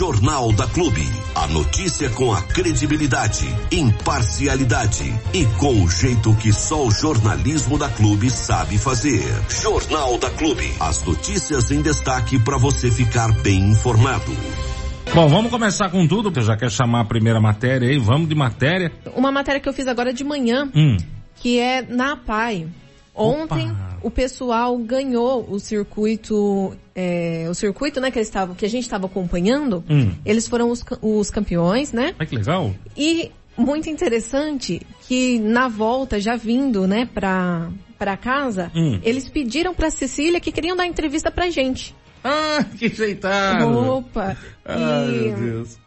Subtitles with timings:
[0.00, 1.06] Jornal da Clube.
[1.34, 7.86] A notícia com a credibilidade, imparcialidade e com o jeito que só o jornalismo da
[7.90, 9.22] Clube sabe fazer.
[9.50, 10.72] Jornal da Clube.
[10.80, 14.32] As notícias em destaque para você ficar bem informado.
[15.14, 18.34] Bom, vamos começar com tudo, porque já quer chamar a primeira matéria aí, vamos de
[18.34, 18.90] matéria.
[19.14, 20.96] Uma matéria que eu fiz agora de manhã, Hum.
[21.36, 22.68] que é na PAI.
[23.22, 23.98] Ontem Opa.
[24.02, 28.84] o pessoal ganhou o circuito, é, o circuito, né, que, eles estavam, que a gente
[28.84, 29.84] estava acompanhando.
[29.88, 30.12] Hum.
[30.24, 32.14] Eles foram os, os campeões, né?
[32.18, 32.74] Ai que legal.
[32.96, 38.98] E muito interessante que na volta, já vindo, né, pra, pra casa, Hum.
[39.02, 41.94] eles pediram pra Cecília que queriam dar entrevista pra gente.
[42.22, 43.66] Ah, que jeitado.
[43.96, 44.36] Opa!
[44.64, 45.78] Ai, E- meu Deus.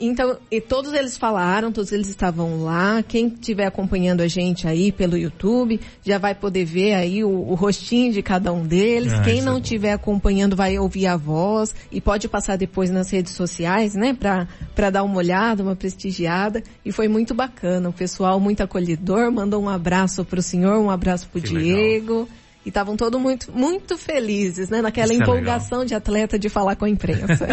[0.00, 3.02] Então, e todos eles falaram, todos eles estavam lá.
[3.02, 7.54] Quem estiver acompanhando a gente aí pelo YouTube, já vai poder ver aí o, o
[7.54, 9.12] rostinho de cada um deles.
[9.12, 13.10] Ah, Quem é não estiver acompanhando vai ouvir a voz e pode passar depois nas
[13.10, 16.62] redes sociais, né, pra, pra dar uma olhada, uma prestigiada.
[16.84, 17.88] E foi muito bacana.
[17.88, 22.28] O pessoal muito acolhedor, mandou um abraço pro senhor, um abraço pro Que Diego.
[22.68, 26.76] E estavam todos muito, muito felizes, né, naquela Isso é empolgação de atleta de falar
[26.76, 27.48] com a imprensa.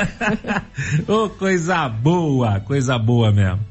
[1.08, 3.62] Ô, coisa boa, coisa boa mesmo.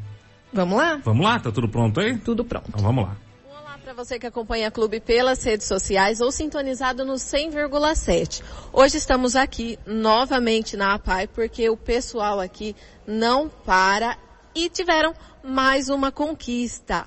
[0.51, 0.99] Vamos lá?
[1.05, 2.17] Vamos lá, tá tudo pronto aí?
[2.17, 2.65] Tudo pronto.
[2.71, 3.17] Então vamos lá.
[3.47, 8.43] Olá para você que acompanha a Clube pelas redes sociais ou sintonizado no 100,7.
[8.73, 12.75] Hoje estamos aqui novamente na APAI porque o pessoal aqui
[13.07, 14.17] não para
[14.55, 17.05] e tiveram mais uma conquista.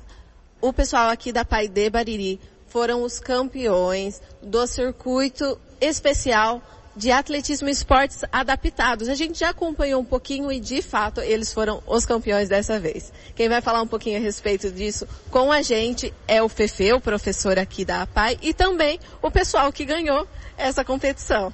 [0.62, 6.62] O pessoal aqui da Pai de Bariri foram os campeões do circuito especial
[6.98, 9.08] de atletismo e esportes adaptados.
[9.08, 13.14] A gente já acompanhou um pouquinho e de fato eles foram os campeões dessa vez.
[13.36, 17.00] Quem vai falar um pouquinho a respeito disso com a gente é o Fefe, o
[17.00, 21.54] professor aqui da APAI, e também o pessoal que ganhou essa competição.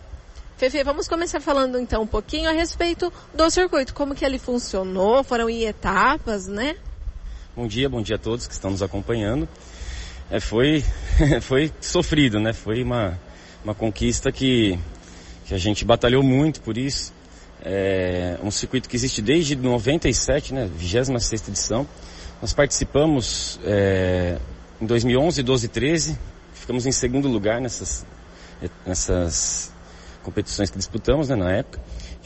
[0.56, 5.26] Fefe, vamos começar falando então um pouquinho a respeito do circuito, como que ele funcionou,
[5.26, 6.78] foram em etapas, né?
[7.54, 9.48] Bom dia, bom dia a todos que estão nos acompanhando.
[10.34, 10.84] É, foi,
[11.42, 12.54] foi sofrido, né?
[12.54, 13.20] Foi uma,
[13.64, 14.80] uma conquista que,
[15.46, 17.14] que a gente batalhou muito por isso.
[17.64, 20.68] É um circuito que existe desde 97, né?
[20.76, 21.88] 26 edição.
[22.42, 24.40] Nós participamos é,
[24.82, 26.20] em 2011, 12 e 13.
[26.56, 28.04] Ficamos em segundo lugar nessas,
[28.88, 29.72] nessas
[30.24, 31.36] competições que disputamos, né?
[31.36, 31.80] Na época.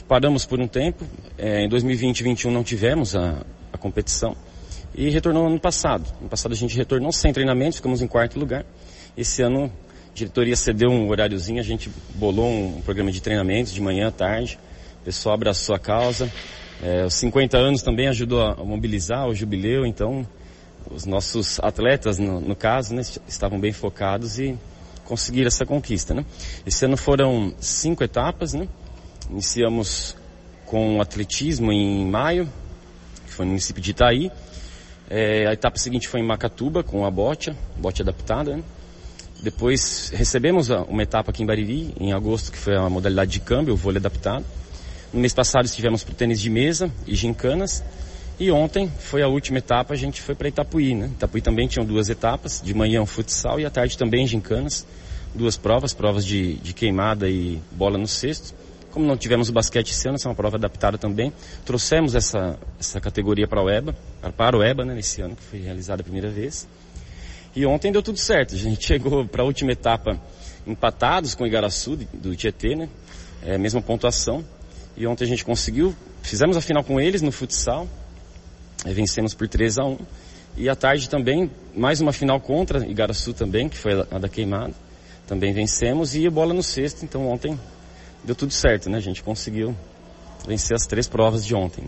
[0.08, 1.04] Paramos por um tempo.
[1.36, 4.34] É, em 2020 e 2021 não tivemos a, a competição
[4.98, 6.12] e retornou ano passado.
[6.20, 8.66] No passado a gente retornou sem treinamento, ficamos em quarto lugar.
[9.16, 9.72] Esse ano
[10.10, 14.10] a diretoria cedeu um horáriozinho, a gente bolou um programa de treinamentos de manhã à
[14.10, 14.58] tarde.
[15.00, 16.28] O pessoal abraçou a causa.
[16.82, 20.26] É, os 50 anos também ajudou a mobilizar o jubileu, então
[20.90, 24.58] os nossos atletas, no, no caso, né, estavam bem focados e
[25.04, 26.12] conseguiram essa conquista.
[26.12, 26.24] Né?
[26.66, 28.66] Esse ano foram cinco etapas, né?
[29.30, 30.16] Iniciamos
[30.66, 32.48] com atletismo em maio,
[33.26, 34.32] que foi no município de Itaí.
[35.10, 38.56] É, a etapa seguinte foi em Macatuba, com a bote, bote adaptada.
[38.56, 38.62] Né?
[39.42, 43.74] Depois recebemos uma etapa aqui em Bariri, em agosto, que foi a modalidade de câmbio,
[43.74, 44.44] o vôlei adaptado.
[45.12, 47.82] No mês passado estivemos para o tênis de mesa e gincanas.
[48.38, 50.94] E ontem foi a última etapa, a gente foi para Itapuí.
[50.94, 51.06] Né?
[51.06, 54.86] Itapuí também tinham duas etapas, de manhã o futsal e à tarde também gincanas.
[55.34, 58.54] Duas provas, provas de, de queimada e bola no cesto.
[58.98, 61.32] Como não tivemos o basquete esse ano, essa é uma prova adaptada também.
[61.64, 63.94] Trouxemos essa, essa categoria para o EBA,
[64.36, 66.66] para o EBA, né, nesse ano, que foi realizada a primeira vez.
[67.54, 68.56] E ontem deu tudo certo.
[68.56, 70.20] A gente chegou para a última etapa
[70.66, 72.88] empatados com o Igaraçu, do Tietê, né?
[73.46, 74.44] É, mesma pontuação.
[74.96, 77.86] E ontem a gente conseguiu, fizemos a final com eles no futsal,
[78.84, 79.98] vencemos por 3 a 1
[80.56, 84.74] E à tarde também, mais uma final contra Igaraçu também, que foi a da queimada.
[85.24, 87.56] Também vencemos e a bola no sexto, então ontem
[88.24, 88.98] deu tudo certo, né?
[88.98, 89.76] A gente conseguiu
[90.46, 91.84] vencer as três provas de ontem.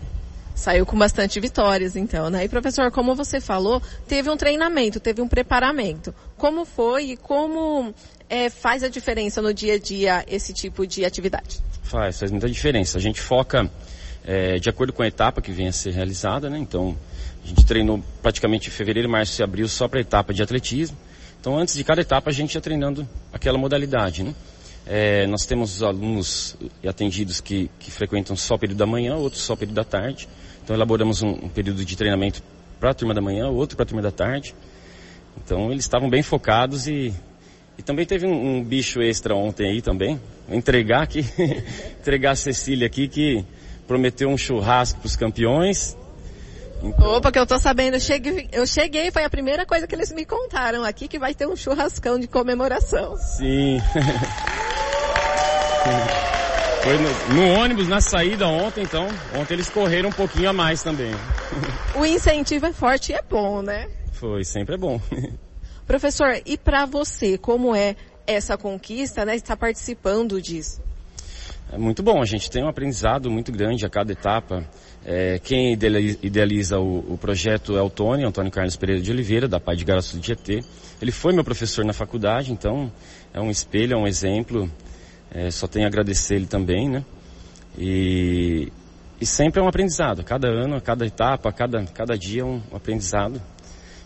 [0.53, 2.45] Saiu com bastante vitórias, então, né?
[2.45, 6.13] E professor, como você falou, teve um treinamento, teve um preparamento.
[6.37, 7.93] Como foi e como
[8.29, 11.59] é, faz a diferença no dia a dia esse tipo de atividade?
[11.81, 12.97] Faz, faz muita diferença.
[12.97, 13.69] A gente foca
[14.23, 16.59] é, de acordo com a etapa que vem a ser realizada, né?
[16.59, 16.95] Então,
[17.43, 20.97] a gente treinou praticamente em fevereiro, março e abril só para a etapa de atletismo.
[21.39, 24.35] Então, antes de cada etapa, a gente ia treinando aquela modalidade, né?
[24.85, 26.57] É, nós temos alunos
[26.87, 30.27] atendidos que, que frequentam só o período da manhã, outros só o período da tarde.
[30.63, 32.41] Então elaboramos um, um período de treinamento
[32.79, 34.55] para a turma da manhã, outro para a turma da tarde.
[35.43, 37.13] Então eles estavam bem focados e,
[37.77, 40.19] e também teve um, um, bicho extra ontem aí também.
[40.47, 41.23] Vou entregar aqui,
[41.99, 43.45] entregar a Cecília aqui que
[43.87, 45.95] prometeu um churrasco para os campeões.
[46.81, 47.15] Então...
[47.15, 50.11] Opa, que eu tô sabendo, eu cheguei, eu cheguei, foi a primeira coisa que eles
[50.11, 53.15] me contaram aqui, que vai ter um churrascão de comemoração.
[53.17, 53.79] Sim.
[56.83, 59.07] Foi no, no, ônibus, na saída ontem, então,
[59.39, 61.11] ontem eles correram um pouquinho a mais também.
[61.93, 63.87] O incentivo é forte e é bom, né?
[64.13, 64.99] Foi, sempre é bom.
[65.85, 67.95] Professor, e para você, como é
[68.25, 70.81] essa conquista, né, estar participando disso?
[71.71, 74.65] É muito bom, a gente tem um aprendizado muito grande a cada etapa.
[75.03, 79.59] É, quem idealiza o, o, projeto é o Tony, Antônio Carlos Pereira de Oliveira, da
[79.59, 80.63] Pai de Garaçu de Tietê.
[81.01, 82.91] Ele foi meu professor na faculdade, então
[83.33, 84.69] é um espelho, é um exemplo.
[85.31, 87.03] É, só tenho a agradecer ele também, né?
[87.77, 88.71] E,
[89.19, 90.23] e sempre é um aprendizado.
[90.23, 93.41] Cada ano, cada etapa, cada, cada dia é um aprendizado.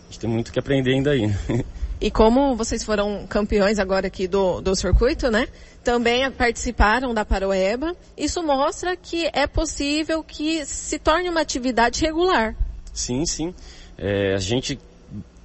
[0.02, 1.26] A gente tem muito que aprender ainda aí.
[1.26, 1.36] Né?
[2.00, 5.48] E como vocês foram campeões agora aqui do, do circuito, né?
[5.82, 7.96] Também participaram da Paroeba.
[8.16, 12.54] Isso mostra que é possível que se torne uma atividade regular.
[12.92, 13.54] Sim, sim.
[13.96, 14.78] É, a gente,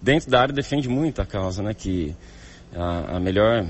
[0.01, 1.74] dentro da área, defende muito a causa, né?
[1.74, 2.13] Que
[2.74, 3.65] a, a melhor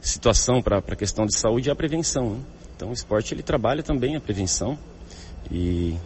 [0.00, 2.30] situação para a questão de saúde é a prevenção.
[2.30, 2.40] Né?
[2.74, 4.76] Então o esporte ele trabalha também a prevenção
[5.50, 5.96] e,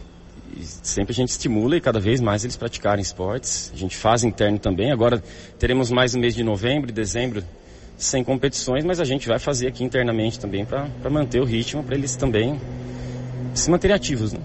[0.56, 3.70] e, sempre a gente estimula e cada vez mais eles praticarem esportes.
[3.74, 4.90] A gente faz interno também.
[4.90, 5.22] Agora
[5.58, 7.44] teremos mais um mês de novembro e dezembro
[7.96, 11.94] sem competições, mas a gente vai fazer aqui internamente também para manter o ritmo, para
[11.94, 12.60] eles também
[13.54, 14.32] se manterem ativos.
[14.32, 14.40] Né?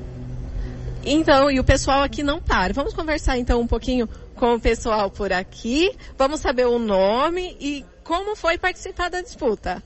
[1.03, 2.73] Então, e o pessoal aqui não para.
[2.73, 5.91] Vamos conversar então um pouquinho com o pessoal por aqui.
[6.17, 9.81] Vamos saber o nome e como foi participar da disputa.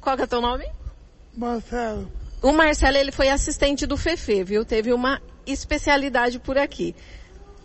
[0.00, 0.64] Qual que é o teu nome?
[1.36, 2.10] Marcelo.
[2.42, 4.64] O Marcelo, ele foi assistente do Fefe, viu?
[4.64, 6.94] Teve uma especialidade por aqui.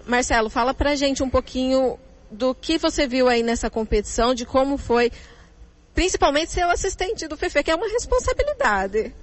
[0.06, 2.00] Marcelo, fala pra gente um pouquinho
[2.32, 5.12] do que você viu aí nessa competição, de como foi,
[5.94, 9.14] principalmente ser o assistente do Fefe, que é uma responsabilidade.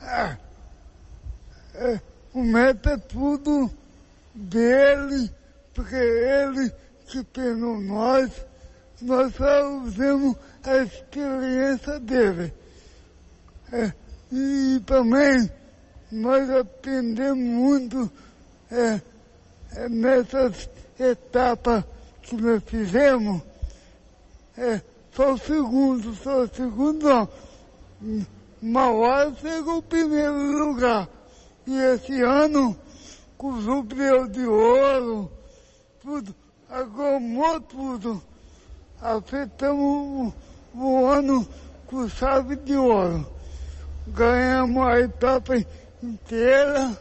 [0.00, 0.36] Ah,
[1.74, 2.00] é,
[2.32, 3.70] o meta é tudo
[4.34, 5.30] dele,
[5.72, 6.72] porque ele
[7.06, 8.30] que treinou nós,
[9.00, 12.52] nós só usamos a experiência dele.
[13.72, 13.92] É,
[14.32, 15.50] e também
[16.14, 18.10] nós aprendemos muito
[18.70, 19.00] é,
[19.76, 20.68] é, nessas
[20.98, 21.84] etapas
[22.22, 23.42] que nós fizemos.
[24.56, 24.80] É,
[25.12, 27.28] só o segundo, só o segundo
[28.62, 28.98] não.
[28.98, 31.08] Hora chegou o primeiro lugar.
[31.66, 32.76] E esse ano,
[33.36, 35.30] com o jubileu de ouro,
[36.00, 36.34] tudo,
[36.68, 38.22] agomou tudo
[39.04, 40.32] afetamos
[40.74, 41.46] o, o ano
[41.86, 43.26] com chave de ouro.
[44.06, 45.54] Ganhamos a etapa
[46.04, 46.98] inteira,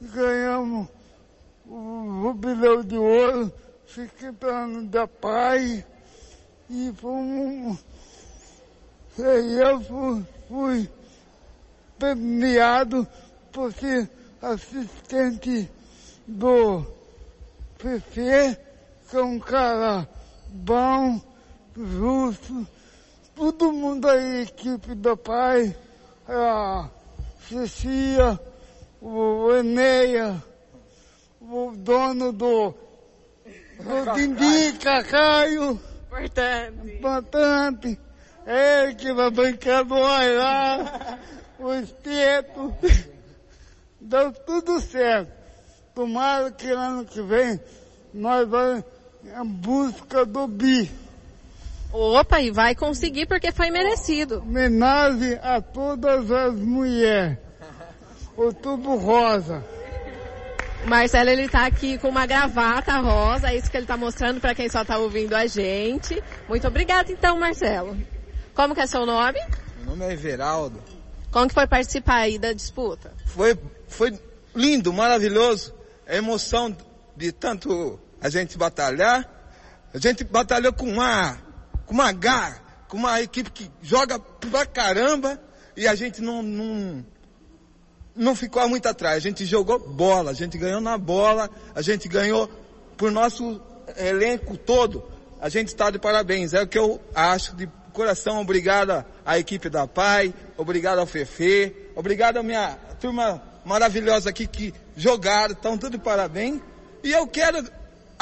[0.00, 0.88] ganhamos
[1.66, 3.52] o jubileu de ouro,
[3.86, 5.84] fiquei plano da paz
[6.70, 7.78] e fomos.
[9.18, 10.90] E eu fui, fui
[11.98, 13.06] premiado
[13.52, 14.08] por ser
[14.40, 15.70] assistente
[16.26, 16.84] do
[17.78, 18.58] PP,
[19.10, 20.08] que é um cara
[20.48, 21.20] bom,
[21.76, 22.66] justo,
[23.34, 25.76] todo mundo aí, equipe do pai,
[26.26, 26.88] a
[27.52, 28.40] Cecia,
[28.98, 30.42] o Eneia,
[31.38, 35.78] o dono do, do Dindi, Cacaio.
[36.06, 36.96] Importante.
[36.96, 38.00] Importante.
[38.46, 41.18] É que vai brincar no lá,
[41.58, 42.74] o espeto.
[44.00, 45.30] Deu tudo certo.
[45.94, 47.60] Tomara que ano que vem
[48.14, 48.82] nós vamos
[49.24, 50.90] em busca do bi.
[51.92, 54.38] Opa, e vai conseguir porque foi merecido.
[54.38, 57.36] Homenagem a todas as mulheres.
[58.36, 59.62] Outubro rosa.
[60.86, 64.54] Marcelo, ele tá aqui com uma gravata rosa, é isso que ele tá mostrando para
[64.54, 66.22] quem só tá ouvindo a gente.
[66.48, 67.96] Muito obrigada então, Marcelo.
[68.54, 69.38] Como que é seu nome?
[69.78, 70.82] Meu nome é Everaldo.
[71.30, 73.12] Como que foi participar aí da disputa?
[73.26, 73.56] Foi,
[73.86, 74.18] foi
[74.54, 75.74] lindo, maravilhoso.
[76.06, 76.76] A emoção
[77.16, 79.28] de tanto a gente batalhar.
[79.94, 81.38] A gente batalhou com uma,
[81.92, 85.38] com uma garra, com uma equipe que joga pra caramba
[85.76, 87.04] e a gente não, não,
[88.16, 89.18] não ficou muito atrás.
[89.18, 92.48] A gente jogou bola, a gente ganhou na bola, a gente ganhou
[92.96, 93.60] por nosso
[93.94, 95.04] elenco todo.
[95.38, 96.54] A gente está de parabéns.
[96.54, 98.40] É o que eu acho de coração.
[98.40, 104.72] Obrigado à equipe da PAI, obrigado ao Fefe, obrigado à minha turma maravilhosa aqui que
[104.96, 106.58] jogaram, estão tudo de parabéns.
[107.04, 107.62] E eu quero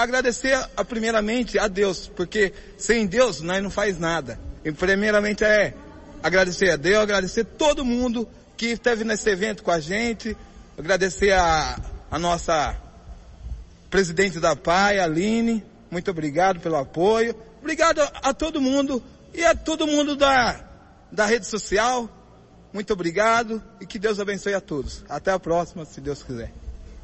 [0.03, 4.39] agradecer primeiramente a Deus, porque sem Deus nós não faz nada.
[4.65, 5.75] E primeiramente é
[6.23, 10.37] agradecer a Deus, agradecer todo mundo que esteve nesse evento com a gente,
[10.79, 11.79] agradecer a,
[12.11, 12.77] a nossa
[13.89, 19.03] presidente da PAI, Aline, muito obrigado pelo apoio, obrigado a, a todo mundo
[19.35, 20.65] e a todo mundo da,
[21.11, 22.09] da rede social,
[22.73, 25.05] muito obrigado e que Deus abençoe a todos.
[25.09, 26.60] Até a próxima, se Deus quiser.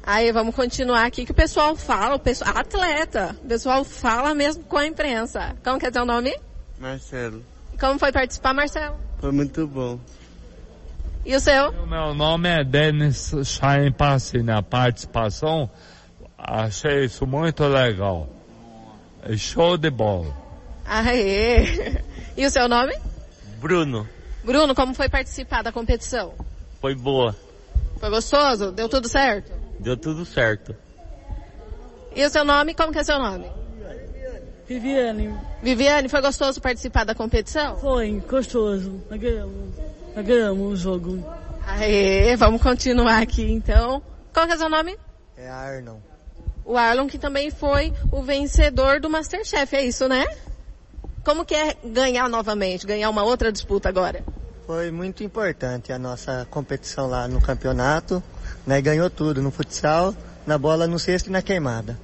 [0.07, 4.63] Aí vamos continuar aqui que o pessoal fala, o pessoal, atleta, o pessoal fala mesmo
[4.63, 5.53] com a imprensa.
[5.61, 6.33] Como que é teu nome?
[6.79, 7.43] Marcelo.
[7.77, 8.95] Como foi participar, Marcelo?
[9.19, 9.99] Foi muito bom.
[11.25, 11.71] E o seu?
[11.71, 15.69] O meu nome é Denis Scheinpass, na participação,
[16.37, 18.29] achei isso muito legal.
[19.35, 20.33] Show de bola.
[20.85, 22.01] Aê!
[22.37, 22.97] E o seu nome?
[23.59, 24.07] Bruno,
[24.41, 26.33] Bruno, como foi participar da competição?
[26.79, 27.35] foi boa.
[27.99, 28.71] Foi gostoso?
[28.71, 29.66] Deu tudo certo?
[29.79, 30.75] Deu tudo certo.
[32.15, 32.73] E o seu nome?
[32.73, 33.49] Como que é seu nome?
[34.67, 37.77] Viviane, Viviane, foi gostoso participar da competição?
[37.77, 39.01] foi gostoso.
[39.09, 39.75] Nós ganhamos,
[40.13, 41.23] nós ganhamos o jogo.
[41.65, 44.01] Aê, vamos continuar aqui então.
[44.33, 44.97] Qual que é seu nome?
[45.37, 45.99] É Arnon.
[46.65, 50.25] O Arlon, que também foi o vencedor do Masterchef, é isso, né?
[51.23, 54.21] Como que é ganhar novamente, ganhar uma outra disputa agora?
[54.65, 58.21] Foi muito importante a nossa competição lá no campeonato.
[58.65, 58.81] Né?
[58.81, 61.97] Ganhou tudo no futsal, na bola no cesto e na queimada.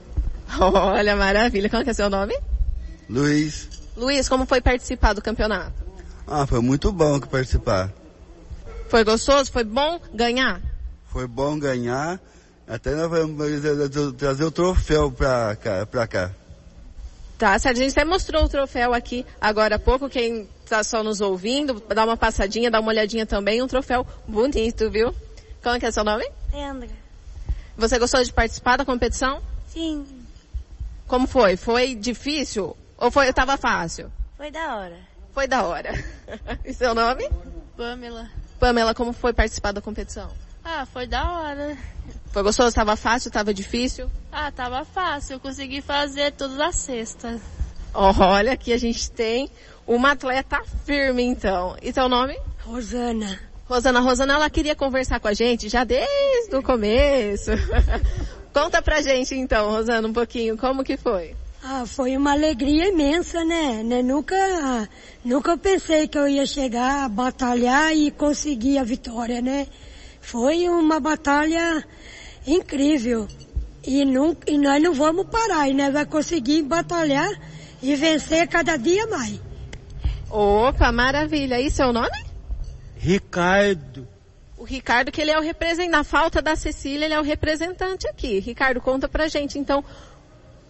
[0.59, 1.69] Olha, maravilha.
[1.69, 2.37] Qual que é seu nome?
[3.09, 3.69] Luiz.
[3.95, 5.73] Luiz, como foi participar do campeonato?
[6.27, 7.91] Ah, foi muito bom que participar.
[8.89, 9.51] Foi gostoso?
[9.51, 10.61] Foi bom ganhar?
[11.11, 12.19] Foi bom ganhar.
[12.67, 13.37] Até nós vamos
[14.17, 15.85] trazer o troféu pra cá.
[15.85, 16.31] Pra cá.
[17.37, 17.77] Tá, certo.
[17.77, 20.07] A gente até mostrou o troféu aqui agora há pouco.
[20.09, 23.61] Quem está só nos ouvindo, dá uma passadinha, dá uma olhadinha também.
[23.61, 25.13] Um troféu bonito, viu?
[25.63, 26.29] Qual que é seu nome?
[26.51, 26.89] Leandra.
[27.77, 29.41] Você gostou de participar da competição?
[29.67, 30.05] Sim,
[31.07, 31.57] Como foi?
[31.57, 32.77] Foi difícil?
[32.97, 34.11] Ou foi, tava fácil?
[34.37, 34.99] foi da hora.
[35.33, 35.91] Foi da hora.
[36.63, 37.27] e seu nome?
[37.77, 38.29] Pamela.
[38.59, 40.29] Pamela, como foi participar da competição?
[40.63, 41.77] Ah, foi da hora.
[42.31, 42.75] Foi gostoso?
[42.75, 43.31] Tava fácil?
[43.31, 44.11] Tava difícil?
[44.31, 45.33] Ah, tava fácil.
[45.35, 47.39] Eu consegui fazer tudo na sexta.
[47.93, 49.49] Olha, aqui a gente tem
[49.87, 51.75] uma atleta firme então.
[51.81, 52.37] E seu nome?
[52.65, 53.39] Rosana.
[53.65, 53.99] Rosana.
[53.99, 57.51] Rosana, ela queria conversar com a gente já desde o começo.
[58.53, 61.35] Conta pra gente então, Rosana, um pouquinho, como que foi?
[61.63, 63.81] Ah, foi uma alegria imensa, né?
[63.83, 64.01] né?
[64.01, 64.35] Nunca,
[65.23, 69.67] nunca pensei que eu ia chegar a batalhar e conseguir a vitória, né?
[70.19, 71.83] Foi uma batalha
[72.45, 73.27] incrível.
[73.85, 77.29] E, nunca, e nós não vamos parar, e nós vamos conseguir batalhar
[77.81, 79.39] e vencer cada dia mais.
[80.29, 81.59] Opa, maravilha.
[81.61, 82.32] E seu nome?
[83.03, 84.07] Ricardo.
[84.57, 88.07] O Ricardo, que ele é o representante, na falta da Cecília, ele é o representante
[88.07, 88.39] aqui.
[88.39, 89.83] Ricardo, conta pra gente então,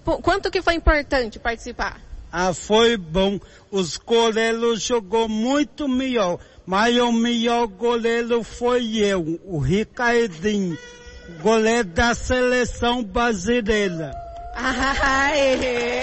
[0.03, 2.01] quanto que foi importante participar?
[2.31, 3.39] Ah, foi bom.
[3.69, 6.39] Os goleiros jogou muito melhor.
[6.65, 10.75] Mas o melhor goleiro foi eu, o Ricardinho.
[11.39, 14.11] Goleiro da seleção brasileira.
[14.55, 16.01] Aê!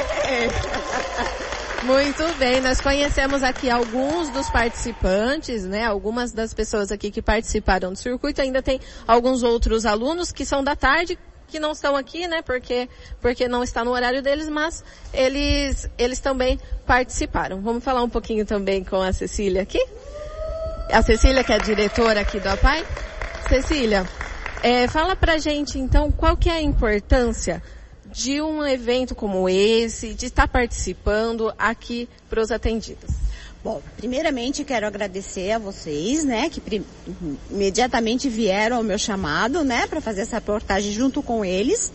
[1.82, 5.86] Muito bem, nós conhecemos aqui alguns dos participantes, né?
[5.86, 8.42] Algumas das pessoas aqui que participaram do circuito.
[8.42, 11.18] Ainda tem alguns outros alunos que são da tarde,
[11.48, 12.42] que não estão aqui, né?
[12.42, 12.86] Porque,
[13.18, 17.62] porque não está no horário deles, mas eles, eles também participaram.
[17.62, 19.82] Vamos falar um pouquinho também com a Cecília aqui?
[20.92, 22.84] A Cecília, que é diretora aqui do APAI.
[23.48, 24.06] Cecília,
[24.62, 27.62] é, fala pra gente então qual que é a importância
[28.12, 33.10] de um evento como esse, de estar participando aqui para os atendidos.
[33.62, 36.82] Bom, primeiramente quero agradecer a vocês, né, que
[37.50, 41.92] imediatamente vieram ao meu chamado, né, para fazer essa reportagem junto com eles.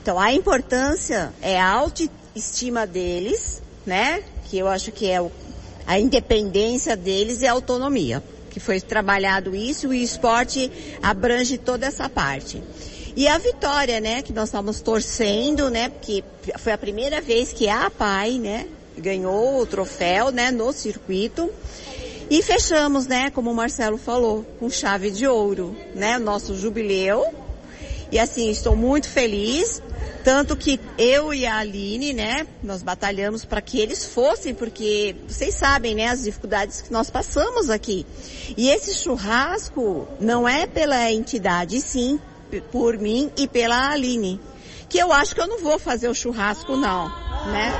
[0.00, 5.32] Então, a importância é a autoestima deles, né, que eu acho que é o,
[5.84, 10.70] a independência deles e a autonomia, que foi trabalhado isso e o esporte
[11.02, 12.62] abrange toda essa parte.
[13.20, 16.24] E a vitória, né, que nós estamos torcendo, né, porque
[16.56, 21.50] foi a primeira vez que a APAI, né, ganhou o troféu, né, no circuito.
[22.30, 27.26] E fechamos, né, como o Marcelo falou, com chave de ouro, né, o nosso jubileu.
[28.10, 29.82] E assim, estou muito feliz,
[30.24, 35.54] tanto que eu e a Aline, né, nós batalhamos para que eles fossem, porque vocês
[35.54, 38.06] sabem, né, as dificuldades que nós passamos aqui.
[38.56, 42.18] E esse churrasco não é pela entidade, sim
[42.72, 44.40] por mim e pela Aline.
[44.88, 47.08] Que eu acho que eu não vou fazer o churrasco não,
[47.46, 47.72] né?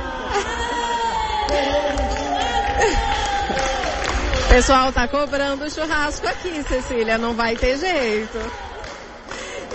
[4.45, 8.39] O pessoal tá cobrando churrasco aqui, Cecília, não vai ter jeito.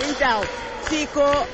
[0.09, 0.43] Então,
[0.85, 1.47] ficou,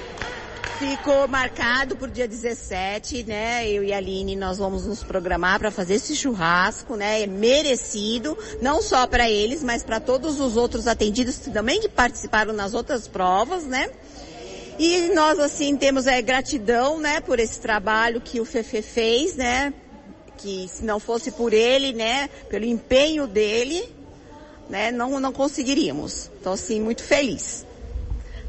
[0.82, 3.68] ficou marcado por dia 17, né?
[3.70, 7.22] Eu e a Aline, nós vamos nos programar para fazer esse churrasco, né?
[7.22, 12.52] É merecido, não só para eles, mas para todos os outros atendidos também que participaram
[12.52, 13.90] nas outras provas, né?
[14.76, 19.72] E nós, assim, temos é, gratidão, né, por esse trabalho que o Fefe fez, né?
[20.36, 23.88] Que se não fosse por ele, né, pelo empenho dele,
[24.68, 26.28] né, não, não conseguiríamos.
[26.40, 27.64] Então, assim, muito feliz.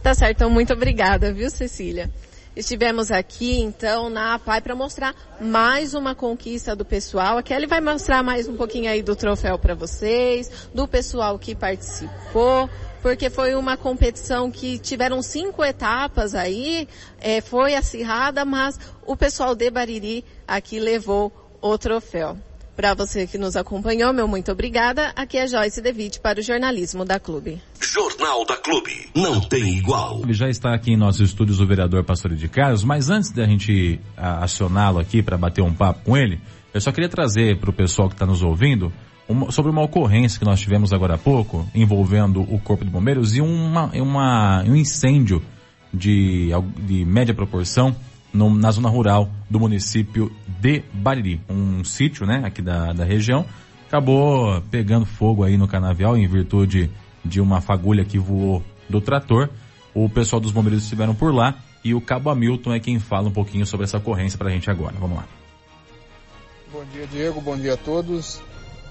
[0.03, 2.11] Tá certo, então muito obrigada, viu, Cecília?
[2.53, 7.37] Estivemos aqui, então, na APAI para mostrar mais uma conquista do pessoal.
[7.37, 11.55] A Kelly vai mostrar mais um pouquinho aí do troféu para vocês, do pessoal que
[11.55, 12.69] participou,
[13.01, 16.85] porque foi uma competição que tiveram cinco etapas aí,
[17.21, 21.31] é, foi acirrada, mas o pessoal de Bariri aqui levou
[21.61, 22.37] o troféu.
[22.75, 25.13] Para você que nos acompanhou, meu muito obrigada.
[25.15, 27.61] Aqui é Joyce Devitt para o jornalismo da Clube.
[27.79, 29.09] Jornal da Clube.
[29.15, 30.21] Não tem igual.
[30.29, 33.99] Já está aqui em nossos estúdios o vereador Pastor de Carlos, mas antes da gente
[34.17, 36.41] acioná-lo aqui para bater um papo com ele,
[36.73, 38.91] eu só queria trazer para o pessoal que está nos ouvindo
[39.29, 43.35] uma, sobre uma ocorrência que nós tivemos agora há pouco, envolvendo o Corpo de Bombeiros
[43.35, 45.43] e uma, uma, um incêndio
[45.93, 46.49] de,
[46.79, 47.95] de média proporção
[48.33, 51.39] no, na zona rural do município de Bariri.
[51.49, 53.45] Um sítio, né, aqui da, da região,
[53.87, 56.89] acabou pegando fogo aí no canavial em virtude
[57.23, 59.49] de uma fagulha que voou do trator.
[59.93, 63.31] O pessoal dos bombeiros estiveram por lá e o Cabo Hamilton é quem fala um
[63.31, 64.95] pouquinho sobre essa ocorrência pra gente agora.
[64.99, 65.25] Vamos lá.
[66.71, 67.39] Bom dia, Diego.
[67.39, 68.41] Bom dia a todos.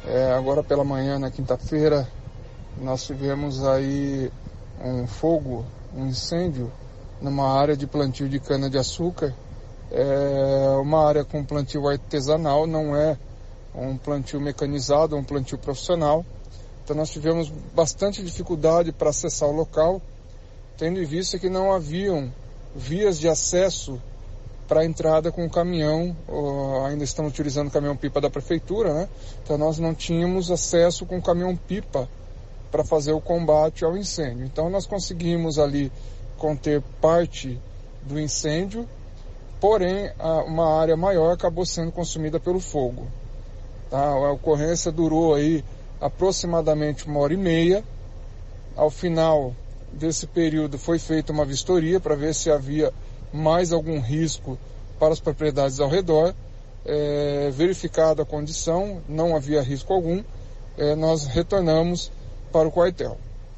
[0.06, 2.08] É, agora pela manhã, na quinta-feira,
[2.80, 4.30] nós tivemos aí
[4.80, 6.70] um fogo, um incêndio
[7.22, 9.34] numa área de plantio de cana-de-açúcar.
[9.90, 13.16] É uma área com plantio artesanal, não é
[13.74, 16.24] um plantio mecanizado, é um plantio profissional.
[16.82, 20.02] Então nós tivemos bastante dificuldade para acessar o local,
[20.76, 22.32] tendo em vista que não haviam
[22.74, 24.00] vias de acesso
[24.66, 26.16] para a entrada com o caminhão,
[26.86, 29.08] ainda estamos utilizando o caminhão-pipa da prefeitura, né?
[29.42, 32.08] Então nós não tínhamos acesso com o caminhão-pipa
[32.70, 34.46] para fazer o combate ao incêndio.
[34.46, 35.92] Então nós conseguimos ali
[36.42, 37.56] conter parte
[38.02, 38.88] do incêndio,
[39.60, 40.10] porém
[40.44, 43.06] uma área maior acabou sendo consumida pelo fogo.
[43.88, 44.04] Tá?
[44.08, 45.64] A ocorrência durou aí
[46.00, 47.84] aproximadamente uma hora e meia.
[48.74, 49.54] Ao final
[49.92, 52.92] desse período foi feita uma vistoria para ver se havia
[53.32, 54.58] mais algum risco
[54.98, 56.34] para as propriedades ao redor.
[56.84, 60.24] É, verificada a condição, não havia risco algum,
[60.76, 62.10] é, nós retornamos
[62.50, 63.16] para o quartel.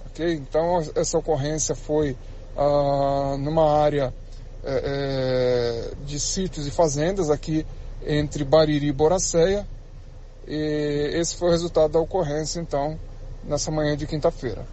[0.08, 0.34] Okay?
[0.34, 2.14] Então essa ocorrência foi
[2.56, 4.14] ah, numa área
[4.62, 7.66] é, é, de sítios e fazendas aqui
[8.06, 9.66] entre Bariri e Boracéia.
[10.46, 12.98] E esse foi o resultado da ocorrência, então,
[13.44, 14.66] nessa manhã de quinta-feira.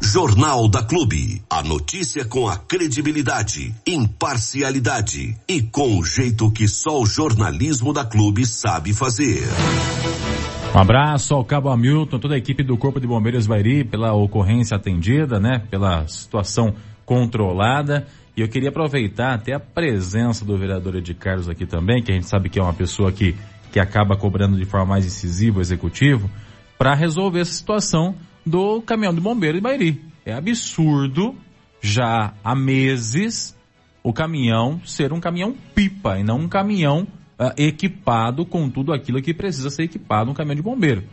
[0.00, 1.42] Jornal da Clube.
[1.48, 8.04] A notícia com a credibilidade, imparcialidade e com o jeito que só o jornalismo da
[8.04, 9.46] Clube sabe fazer.
[10.76, 14.76] Um abraço ao Cabo Hamilton, toda a equipe do Corpo de Bombeiros Bairi pela ocorrência
[14.76, 15.62] atendida, né?
[15.70, 16.74] Pela situação
[17.06, 18.06] controlada.
[18.36, 22.14] E eu queria aproveitar até a presença do vereador Ed Carlos aqui também, que a
[22.14, 23.34] gente sabe que é uma pessoa que,
[23.72, 26.30] que acaba cobrando de forma mais incisiva o executivo,
[26.76, 30.04] para resolver essa situação do caminhão de bombeiro de Bairi.
[30.26, 31.34] É absurdo,
[31.80, 33.56] já há meses,
[34.02, 37.06] o caminhão ser um caminhão pipa e não um caminhão
[37.38, 41.04] uh, equipado com tudo aquilo que precisa ser equipado um caminhão de bombeiro.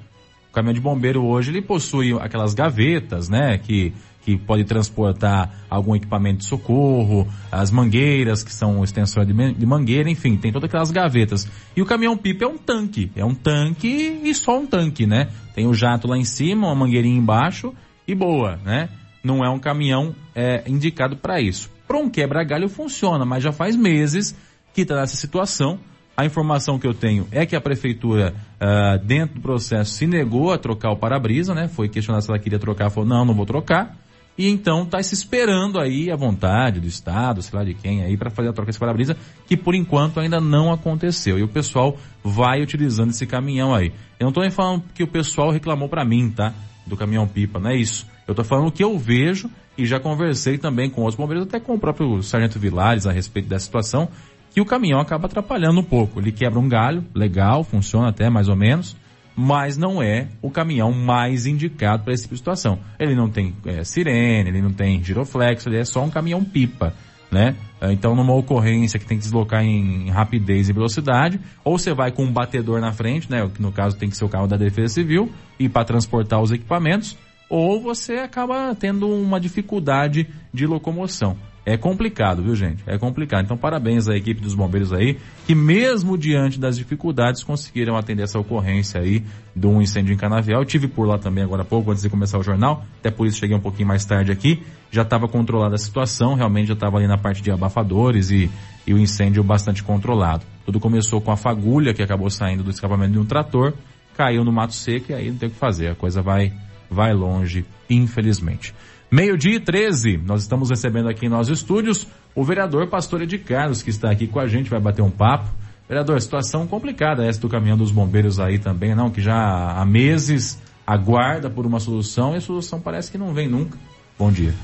[0.50, 5.96] O caminhão de bombeiro hoje ele possui aquelas gavetas, né, que que pode transportar algum
[5.96, 11.48] equipamento de socorro, as mangueiras, que são extensões de mangueira, enfim, tem todas aquelas gavetas.
[11.76, 13.88] E o caminhão pipa é um tanque, é um tanque
[14.24, 15.30] e só um tanque, né?
[15.54, 17.74] Tem o jato lá em cima, uma mangueirinha embaixo
[18.08, 18.90] e boa, né?
[19.24, 21.70] Não é um caminhão é, indicado para isso.
[21.88, 24.36] Para um quebra-galho funciona, mas já faz meses
[24.74, 25.80] que está nessa situação.
[26.16, 30.54] A informação que eu tenho é que a prefeitura, uh, dentro do processo, se negou
[30.54, 31.68] a trocar o para-brisa, né?
[31.68, 33.98] Foi questionado se ela queria trocar, falou, não, não vou trocar.
[34.38, 38.16] E então está se esperando aí a vontade do Estado, sei lá de quem aí,
[38.18, 41.38] para fazer a troca desse para-brisa, que por enquanto ainda não aconteceu.
[41.38, 43.88] E o pessoal vai utilizando esse caminhão aí.
[44.20, 46.54] Eu não estou nem falando que o pessoal reclamou para mim, tá?
[46.86, 48.08] Do caminhão pipa, não é isso.
[48.28, 51.60] Eu estou falando o que eu vejo e já conversei também com outros bombeiros, até
[51.60, 54.10] com o próprio Sargento Vilares a respeito dessa situação
[54.54, 56.20] que o caminhão acaba atrapalhando um pouco.
[56.20, 58.96] Ele quebra um galho, legal, funciona até mais ou menos,
[59.36, 62.80] mas não é o caminhão mais indicado para esse tipo de situação.
[63.00, 66.94] Ele não tem é, sirene, ele não tem giroflexo, ele é só um caminhão pipa,
[67.32, 67.56] né?
[67.92, 72.24] Então, numa ocorrência que tem que deslocar em rapidez e velocidade, ou você vai com
[72.24, 73.50] um batedor na frente, né?
[73.54, 76.52] Que no caso tem que ser o carro da Defesa Civil, e para transportar os
[76.52, 77.18] equipamentos,
[77.50, 81.36] ou você acaba tendo uma dificuldade de locomoção.
[81.66, 82.84] É complicado, viu gente?
[82.86, 83.46] É complicado.
[83.46, 88.38] Então parabéns à equipe dos bombeiros aí, que mesmo diante das dificuldades conseguiram atender essa
[88.38, 89.24] ocorrência aí
[89.56, 90.62] de um incêndio em Canavial.
[90.62, 93.28] Eu tive por lá também agora há pouco, antes de começar o jornal, até por
[93.28, 94.62] isso cheguei um pouquinho mais tarde aqui.
[94.92, 98.52] Já estava controlada a situação, realmente já estava ali na parte de abafadores e,
[98.86, 100.46] e o incêndio bastante controlado.
[100.66, 103.74] Tudo começou com a fagulha que acabou saindo do escapamento de um trator,
[104.18, 106.52] caiu no mato seco e aí não tem o que fazer, a coisa vai,
[106.90, 108.74] vai longe, infelizmente.
[109.14, 113.84] Meio-dia e 13, nós estamos recebendo aqui em nossos estúdios o vereador Pastor de Carlos,
[113.84, 115.52] que está aqui com a gente, vai bater um papo.
[115.88, 119.12] Vereador, situação complicada essa do caminhão dos bombeiros aí também, não?
[119.12, 123.48] Que já há meses aguarda por uma solução e a solução parece que não vem
[123.48, 123.78] nunca.
[124.18, 124.56] Bom dia.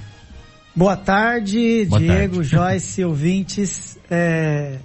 [0.76, 2.42] Boa tarde, Boa Diego, tarde.
[2.50, 4.00] Joyce, ouvintes.
[4.10, 4.80] É,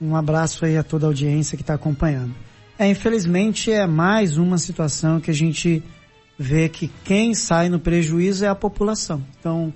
[0.00, 2.34] Um abraço aí a toda a audiência que está acompanhando.
[2.78, 5.82] É, infelizmente é mais uma situação que a gente
[6.42, 9.22] vê que quem sai no prejuízo é a população.
[9.38, 9.72] Então,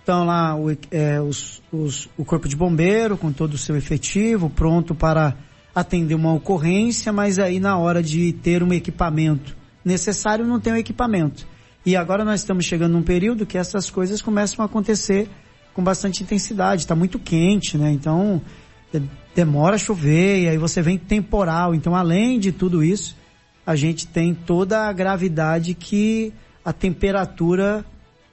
[0.00, 4.48] estão lá o, é, os- os- o corpo de bombeiro com todo o seu efetivo
[4.48, 5.34] pronto para
[5.74, 10.76] atender uma ocorrência, mas aí na hora de ter um equipamento necessário não tem o
[10.76, 11.46] equipamento.
[11.84, 15.28] E agora nós estamos chegando num período que essas coisas começam a acontecer
[15.74, 16.82] com bastante intensidade.
[16.82, 17.90] Está muito quente, né?
[17.90, 18.40] Então
[18.92, 19.02] de-
[19.34, 21.74] demora a chover e aí você vem temporal.
[21.74, 23.16] Então além de tudo isso,
[23.66, 26.32] a gente tem toda a gravidade que
[26.64, 27.84] a temperatura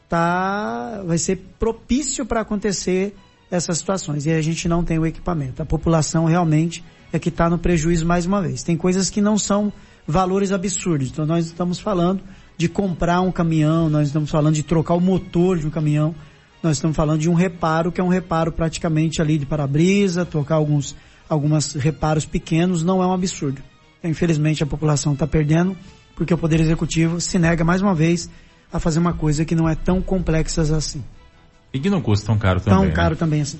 [0.07, 3.15] tá vai ser propício para acontecer
[3.49, 5.61] essas situações e a gente não tem o equipamento.
[5.61, 8.61] A população realmente é que está no prejuízo mais uma vez.
[8.61, 9.73] Tem coisas que não são
[10.07, 11.09] valores absurdos.
[11.09, 12.21] Então nós estamos falando
[12.55, 16.13] de comprar um caminhão, nós estamos falando de trocar o motor de um caminhão,
[16.61, 20.55] nós estamos falando de um reparo que é um reparo praticamente ali de para-brisa, trocar
[20.55, 20.95] alguns
[21.27, 23.61] algumas reparos pequenos, não é um absurdo.
[24.03, 25.75] Infelizmente a população está perdendo
[26.15, 28.29] porque o Poder Executivo se nega mais uma vez
[28.71, 31.03] a fazer uma coisa que não é tão complexa assim.
[31.73, 32.79] E que não custa tão caro também.
[32.79, 32.93] Tão né?
[32.93, 33.59] caro também assim.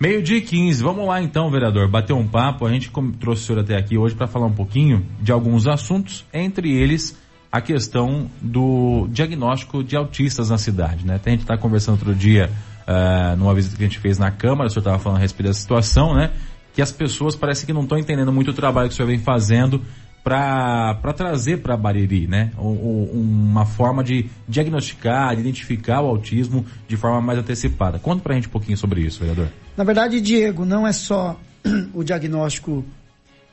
[0.00, 2.66] Meio-dia e 15, vamos lá então, vereador, bater um papo.
[2.66, 2.90] A gente
[3.20, 7.16] trouxe o senhor até aqui hoje para falar um pouquinho de alguns assuntos, entre eles
[7.52, 11.16] a questão do diagnóstico de autistas na cidade, né?
[11.16, 12.50] Até a gente está conversando outro dia,
[12.86, 15.48] ah, numa visita que a gente fez na Câmara, o senhor estava falando a respeito
[15.48, 16.32] dessa situação, né?
[16.74, 19.18] Que as pessoas parecem que não estão entendendo muito o trabalho que o senhor vem
[19.18, 19.82] fazendo
[20.24, 22.52] para trazer para Bariri, né?
[22.56, 27.98] O- o- uma forma de diagnosticar, de identificar o autismo de forma mais antecipada.
[27.98, 29.48] Conta pra gente um pouquinho sobre isso, vereador.
[29.76, 31.38] Na verdade, Diego, não é só
[31.92, 32.84] o diagnóstico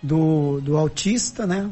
[0.01, 1.69] do, do autista, né?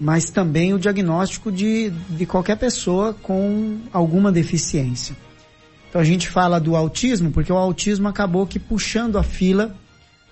[0.00, 5.14] Mas também o diagnóstico de, de qualquer pessoa com alguma deficiência.
[5.88, 9.76] Então a gente fala do autismo porque o autismo acabou que puxando a fila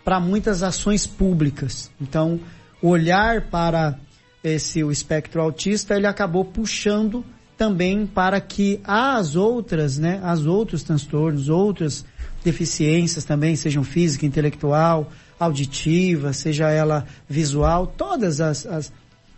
[0.05, 1.91] para muitas ações públicas.
[2.01, 2.41] Então,
[2.83, 3.99] olhar para
[4.43, 7.25] esse o espectro autista, ele acabou puxando
[7.57, 12.05] também para que as outras, né, as outros transtornos, outras
[12.45, 18.93] deficiências também, sejam física, intelectual, auditiva, seja ela visual, todas as, as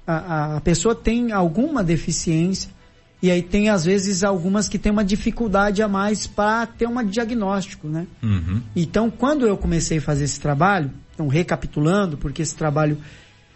[0.06, 2.70] a- a pessoa tem alguma deficiência
[3.24, 7.02] e aí tem às vezes algumas que tem uma dificuldade a mais para ter um
[7.02, 8.06] diagnóstico, né?
[8.22, 8.60] Uhum.
[8.76, 12.98] Então, quando eu comecei a fazer esse trabalho, então recapitulando, porque esse trabalho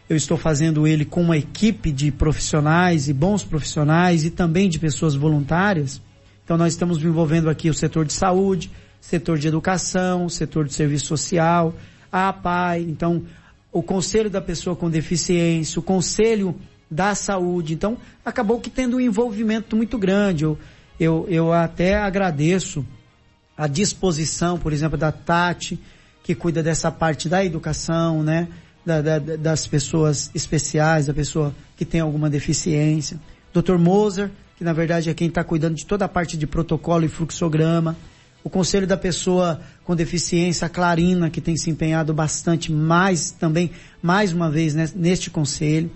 [0.09, 4.79] eu estou fazendo ele com uma equipe de profissionais e bons profissionais e também de
[4.79, 6.01] pessoas voluntárias.
[6.43, 8.71] Então, nós estamos envolvendo aqui o setor de saúde,
[9.03, 11.75] setor de educação, setor de serviço social,
[12.11, 13.23] a APAI, então
[13.71, 16.57] o conselho da pessoa com deficiência, o conselho
[16.91, 17.75] da saúde.
[17.75, 20.45] Então, acabou que tendo um envolvimento muito grande.
[20.45, 20.59] Eu,
[20.99, 22.85] eu, eu até agradeço
[23.57, 25.79] a disposição, por exemplo, da Tati,
[26.23, 28.49] que cuida dessa parte da educação, né?
[28.85, 33.19] Da- da- da- das pessoas especiais, da pessoa que tem alguma deficiência.
[33.53, 33.77] Dr.
[33.79, 37.09] Moser, que na verdade é quem está cuidando de toda a parte de protocolo e
[37.09, 37.97] fluxograma.
[38.45, 43.71] O Conselho da Pessoa com Deficiência, a Clarina, que tem se empenhado bastante mais também,
[44.01, 45.91] mais uma vez, né, neste conselho.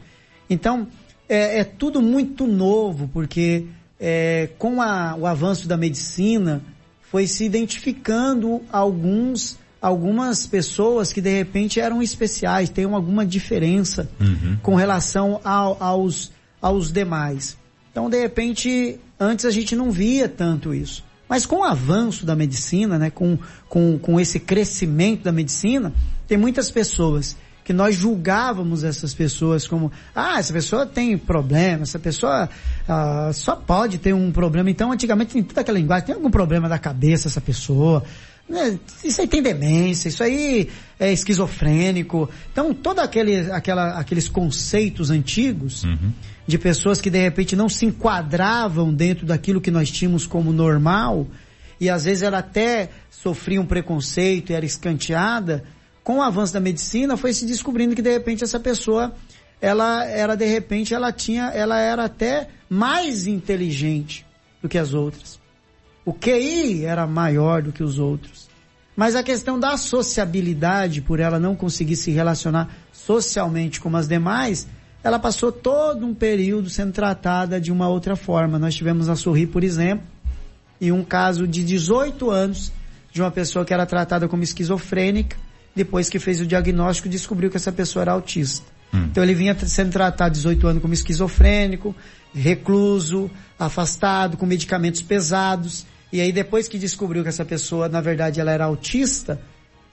[0.53, 0.87] Então,
[1.29, 3.67] é, é tudo muito novo, porque
[4.05, 6.61] é, com a- o avanço da medicina,
[7.11, 14.09] foi se identificando alguns, algumas pessoas que de repente eram especiais, têm alguma diferença
[14.63, 17.57] com relação ao- aos, aos demais.
[17.91, 21.05] Então, de repente, antes a gente não via tanto isso.
[21.29, 23.39] Mas com o avanço da medicina, né, com,
[23.69, 25.93] com, com esse crescimento da medicina,
[26.27, 31.99] tem muitas pessoas que nós julgávamos essas pessoas como, ah, essa pessoa tem problema, essa
[31.99, 32.49] pessoa
[32.89, 34.71] ah, só pode ter um problema.
[34.71, 38.03] Então, antigamente, em toda aquela linguagem, tem algum problema da cabeça essa pessoa,
[38.49, 38.79] né?
[39.05, 42.29] isso aí tem demência, isso aí é esquizofrênico.
[42.51, 45.85] Então, todos aquele, aquela, aqueles conceitos antigos
[46.47, 51.27] de pessoas que de repente não se enquadravam dentro daquilo que nós tínhamos como normal,
[51.81, 55.65] e às vezes ela até sofria um preconceito e era escanteada,
[56.03, 59.15] com o avanço da medicina foi se descobrindo que de repente essa pessoa
[59.61, 64.27] ela era de repente ela tinha ela era até mais inteligente
[64.61, 65.41] do que as outras.
[66.05, 68.51] O QI era maior do que os outros.
[68.97, 74.67] Mas a questão da sociabilidade, por ela não conseguir se relacionar socialmente como as demais,
[75.03, 78.59] ela passou todo um período sendo tratada de uma outra forma.
[78.59, 80.07] Nós tivemos a Sorri, por exemplo,
[80.81, 82.73] e um caso de 18 anos
[83.11, 85.37] de uma pessoa que era tratada como esquizofrênica,
[85.75, 88.67] depois que fez o diagnóstico descobriu que essa pessoa era autista.
[88.93, 89.07] Hum.
[89.11, 91.95] Então ele vinha sendo tratado 18 anos como esquizofrênico,
[92.35, 95.87] recluso, afastado, com medicamentos pesados.
[96.13, 99.41] E aí depois que descobriu que essa pessoa, na verdade, ela era autista,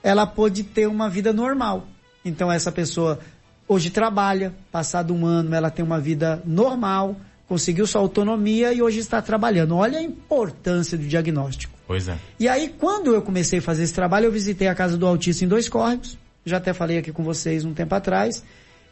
[0.04, 1.88] ela pôde ter uma vida normal.
[2.24, 3.20] Então essa pessoa
[3.68, 7.16] hoje trabalha, passado um ano ela tem uma vida normal,
[7.50, 9.76] conseguiu sua autonomia e hoje está trabalhando.
[9.76, 11.74] Olha a importância do diagnóstico.
[11.88, 12.16] Pois é.
[12.40, 15.44] E aí, quando eu comecei a fazer esse trabalho, eu visitei a casa do autista
[15.44, 18.44] em dois córregos, já até falei aqui com vocês um tempo atrás,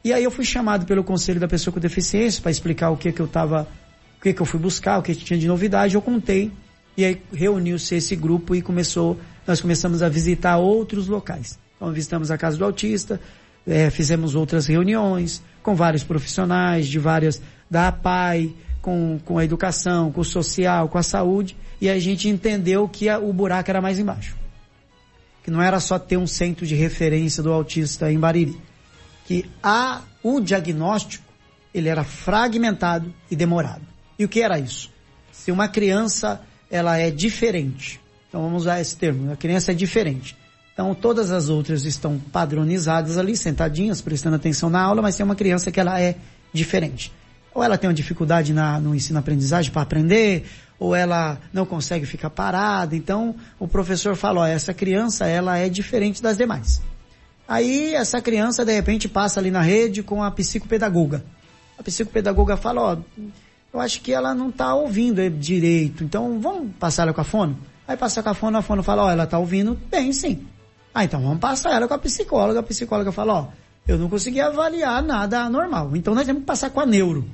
[0.03, 3.11] e aí eu fui chamado pelo Conselho da Pessoa com Deficiência para explicar o que
[3.11, 3.67] que eu estava,
[4.17, 6.51] o que que eu fui buscar, o que tinha de novidade, eu contei,
[6.97, 11.59] e aí reuniu-se esse grupo e começou, nós começamos a visitar outros locais.
[11.75, 13.21] Então visitamos a casa do autista,
[13.67, 20.11] é, fizemos outras reuniões com vários profissionais de várias, da APAI, com, com a educação,
[20.11, 23.81] com o social, com a saúde, e a gente entendeu que a, o buraco era
[23.81, 24.35] mais embaixo.
[25.43, 28.59] Que não era só ter um centro de referência do autista em Bariri.
[29.25, 31.25] Que a, o diagnóstico,
[31.73, 33.85] ele era fragmentado e demorado.
[34.17, 34.89] E o que era isso?
[35.31, 37.99] Se uma criança, ela é diferente.
[38.27, 39.31] Então vamos usar esse termo.
[39.31, 40.35] A criança é diferente.
[40.73, 45.35] Então todas as outras estão padronizadas ali, sentadinhas, prestando atenção na aula, mas tem uma
[45.35, 46.15] criança que ela é
[46.53, 47.11] diferente.
[47.57, 50.45] Ou ela tem uma dificuldade na, no ensino-aprendizagem para aprender,
[50.77, 52.95] ou ela não consegue ficar parada.
[52.95, 56.79] Então, o professor fala, ó, essa criança, ela é diferente das demais.
[57.47, 61.25] Aí, essa criança, de repente, passa ali na rede com a psicopedagoga.
[61.79, 62.97] A psicopedagoga fala, ó,
[63.73, 67.57] eu acho que ela não está ouvindo direito, então vamos passar ela com a fono?
[67.87, 70.45] Aí passa com a fono, a fono fala, ó, ela está ouvindo bem sim.
[70.93, 72.59] Ah, então vamos passar ela com a psicóloga.
[72.59, 73.47] A psicóloga fala, ó,
[73.87, 77.27] eu não consegui avaliar nada anormal, então nós temos que passar com a neuro.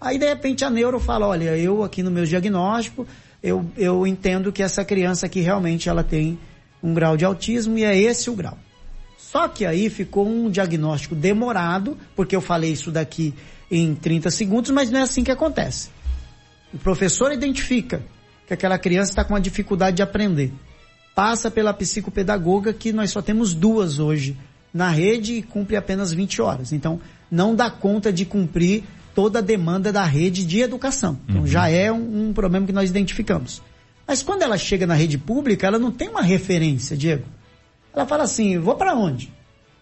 [0.00, 3.06] Aí de repente a neuro fala, olha, eu aqui no meu diagnóstico,
[3.42, 6.38] eu, eu entendo que essa criança aqui realmente ela tem
[6.82, 8.56] um grau de autismo e é esse o grau.
[9.18, 13.34] Só que aí ficou um diagnóstico demorado, porque eu falei isso daqui
[13.70, 15.90] em 30 segundos, mas não é assim que acontece.
[16.72, 18.02] O professor identifica
[18.46, 20.52] que aquela criança está com uma dificuldade de aprender.
[21.14, 24.36] Passa pela psicopedagoga, que nós só temos duas hoje
[24.72, 26.72] na rede e cumpre apenas 20 horas.
[26.72, 31.18] Então, não dá conta de cumprir toda a demanda da rede de educação.
[31.28, 31.46] Então uhum.
[31.46, 33.62] já é um, um, problema que nós identificamos.
[34.06, 37.24] Mas quando ela chega na rede pública, ela não tem uma referência, Diego.
[37.94, 39.32] Ela fala assim, vou para onde?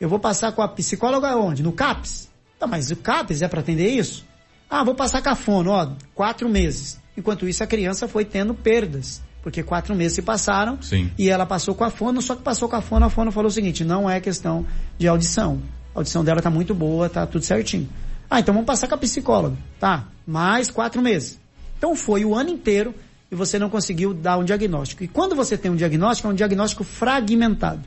[0.01, 1.63] Eu vou passar com a psicóloga onde?
[1.63, 2.29] No CAPS?
[2.59, 4.25] Tá, mas o CAPS é para atender isso?
[4.69, 6.99] Ah, vou passar com a fono, ó, quatro meses.
[7.17, 9.23] Enquanto isso, a criança foi tendo perdas.
[9.43, 11.11] Porque quatro meses se passaram Sim.
[11.17, 13.49] e ela passou com a fono, só que passou com a fono, a fono falou
[13.49, 14.67] o seguinte, não é questão
[14.99, 15.61] de audição.
[15.95, 17.89] A audição dela tá muito boa, tá tudo certinho.
[18.31, 19.57] Ah, então vamos passar com a psicóloga.
[19.81, 21.39] Tá, mais quatro meses.
[21.79, 22.95] Então foi o ano inteiro
[23.31, 25.05] e você não conseguiu dar um diagnóstico.
[25.05, 27.83] E quando você tem um diagnóstico, é um diagnóstico fragmentado.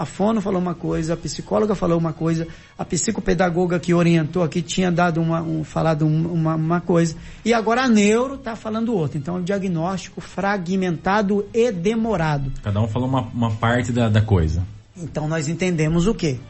[0.00, 4.62] A fono falou uma coisa, a psicóloga falou uma coisa, a psicopedagoga que orientou aqui
[4.62, 7.14] tinha dado uma, um, falado uma, uma coisa,
[7.44, 9.18] e agora a neuro está falando outra.
[9.18, 12.50] Então é um diagnóstico fragmentado e demorado.
[12.62, 14.66] Cada um falou uma, uma parte da, da coisa.
[14.96, 16.40] Então nós entendemos o quê?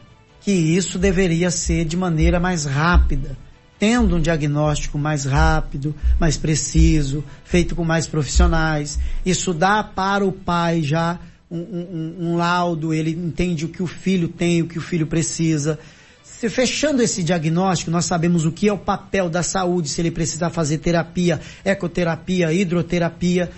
[0.41, 3.37] Que isso deveria ser de maneira mais rápida,
[3.79, 8.99] tendo um diagnóstico mais rápido, mais preciso, feito com mais profissionais.
[9.25, 13.87] Isso dá para o pai já um, um, um laudo, ele entende o que o
[13.87, 15.77] filho tem, o que o filho precisa.
[16.23, 20.09] Se fechando esse diagnóstico, nós sabemos o que é o papel da saúde, se ele
[20.09, 23.51] precisar fazer terapia, ecoterapia, hidroterapia.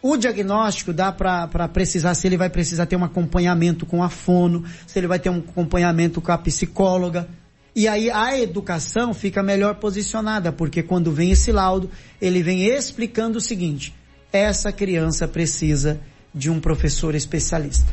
[0.00, 4.64] O diagnóstico dá para precisar se ele vai precisar ter um acompanhamento com a fono,
[4.86, 7.28] se ele vai ter um acompanhamento com a psicóloga.
[7.74, 13.38] E aí a educação fica melhor posicionada, porque quando vem esse laudo, ele vem explicando
[13.38, 13.94] o seguinte:
[14.32, 16.00] essa criança precisa
[16.34, 17.92] de um professor especialista.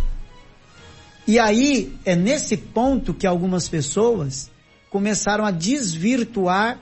[1.27, 4.51] E aí é nesse ponto que algumas pessoas
[4.91, 6.79] começaram a desvirtuar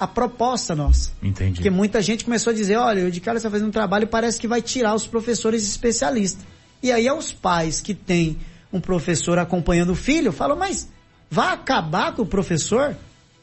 [0.00, 1.12] a proposta nossa.
[1.22, 1.56] Entendi.
[1.56, 4.40] Porque muita gente começou a dizer, olha, o de cara está fazendo um trabalho parece
[4.40, 6.42] que vai tirar os professores especialistas.
[6.82, 8.38] E aí aos pais que têm
[8.72, 10.88] um professor acompanhando o filho, falam, mas
[11.30, 12.96] vai acabar com o professor?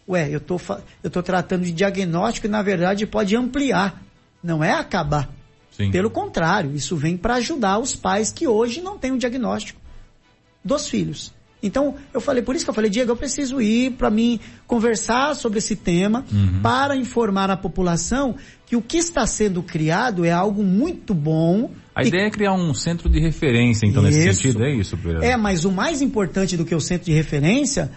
[0.10, 0.60] Ué, eu tô,
[1.04, 4.02] eu tô tratando de diagnóstico e na verdade pode ampliar.
[4.42, 5.30] Não é acabar.
[5.72, 5.92] Sim.
[5.92, 9.80] Pelo contrário, isso vem para ajudar os pais que hoje não têm o diagnóstico
[10.66, 11.32] dos filhos.
[11.62, 15.36] Então, eu falei, por isso que eu falei, Diego, eu preciso ir para mim conversar
[15.36, 16.62] sobre esse tema uhum.
[16.62, 21.72] para informar a população que o que está sendo criado é algo muito bom.
[21.96, 22.10] A e...
[22.10, 24.18] ideia é criar um centro de referência, então, isso.
[24.18, 25.24] nesse sentido, é isso, Pedro?
[25.24, 27.92] É, mas o mais importante do que o centro de referência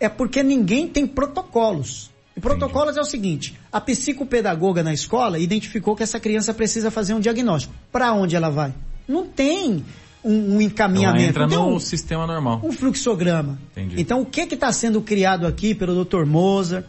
[0.00, 2.10] é porque ninguém tem protocolos.
[2.36, 7.14] E protocolos é o seguinte, a psicopedagoga na escola identificou que essa criança precisa fazer
[7.14, 7.72] um diagnóstico.
[7.90, 8.74] Para onde ela vai?
[9.08, 9.84] Não tem
[10.24, 11.18] um, um encaminhamento.
[11.18, 12.60] Ela entra tem no um, sistema normal.
[12.62, 13.58] um fluxograma.
[13.72, 14.00] Entendi.
[14.00, 16.24] Então, o que está sendo criado aqui pelo Dr.
[16.24, 16.84] Moza,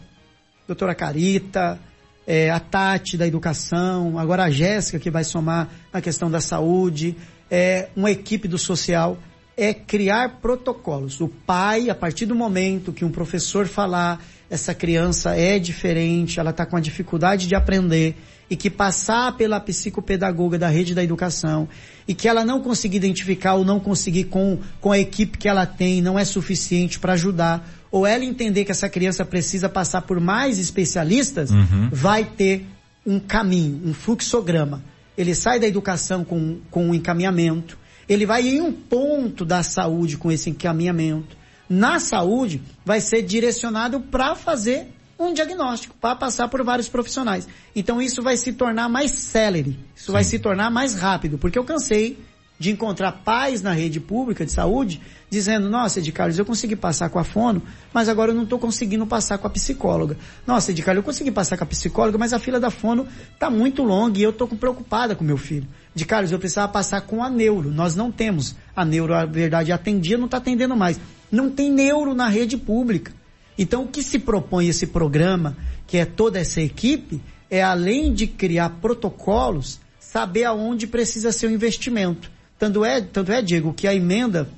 [0.66, 1.78] doutora Carita,
[2.26, 7.16] é, a Tati da educação, agora a Jéssica que vai somar na questão da saúde,
[7.50, 9.16] é, uma equipe do social,
[9.56, 11.20] é criar protocolos.
[11.20, 16.50] O pai, a partir do momento que um professor falar, essa criança é diferente, ela
[16.50, 18.14] está com a dificuldade de aprender,
[18.50, 21.68] e que passar pela psicopedagoga da rede da educação
[22.06, 25.66] e que ela não conseguir identificar ou não conseguir com, com a equipe que ela
[25.66, 30.18] tem não é suficiente para ajudar, ou ela entender que essa criança precisa passar por
[30.20, 31.88] mais especialistas, Uhum.
[31.92, 32.64] vai ter
[33.06, 34.82] um caminho, um fluxograma.
[35.16, 37.76] Ele sai da educação com, com um encaminhamento,
[38.08, 41.36] ele vai em um ponto da saúde com esse encaminhamento.
[41.68, 47.48] Na saúde, vai ser direcionado para fazer um diagnóstico, para passar por vários profissionais.
[47.74, 51.64] Então isso vai se tornar mais célere, isso vai se tornar mais rápido, porque eu
[51.64, 52.18] cansei
[52.58, 55.00] de encontrar pais na rede pública de saúde
[55.30, 58.58] dizendo, nossa, Ed Carlos, eu consegui passar com a fono, mas agora eu não estou
[58.58, 60.16] conseguindo passar com a psicóloga.
[60.46, 63.50] Nossa, Ed Carlos, eu consegui passar com a psicóloga, mas a fila da fono está
[63.50, 65.68] muito longa e eu estou preocupada com meu filho.
[65.94, 67.70] De Carlos, eu precisava passar com a neuro.
[67.70, 68.56] Nós não temos.
[68.74, 70.98] A neuro, a verdade, atendia, não está atendendo mais.
[71.30, 73.12] Não tem neuro na rede pública.
[73.58, 78.26] Então, o que se propõe esse programa, que é toda essa equipe, é além de
[78.26, 82.30] criar protocolos, saber aonde precisa ser o investimento.
[82.58, 84.48] Tanto é, tanto é, Diego, que a emenda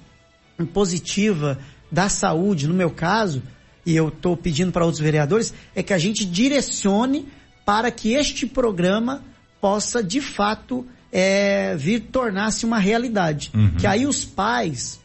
[0.75, 1.59] positiva
[1.91, 3.43] da saúde, no meu caso,
[3.85, 7.27] e eu estou pedindo para outros vereadores, é que a gente direcione
[7.65, 9.25] para que este programa
[9.61, 13.51] possa, de fato, é, vir tornar-se uma realidade.
[13.55, 13.77] Uhum.
[13.77, 15.01] Que aí os pais,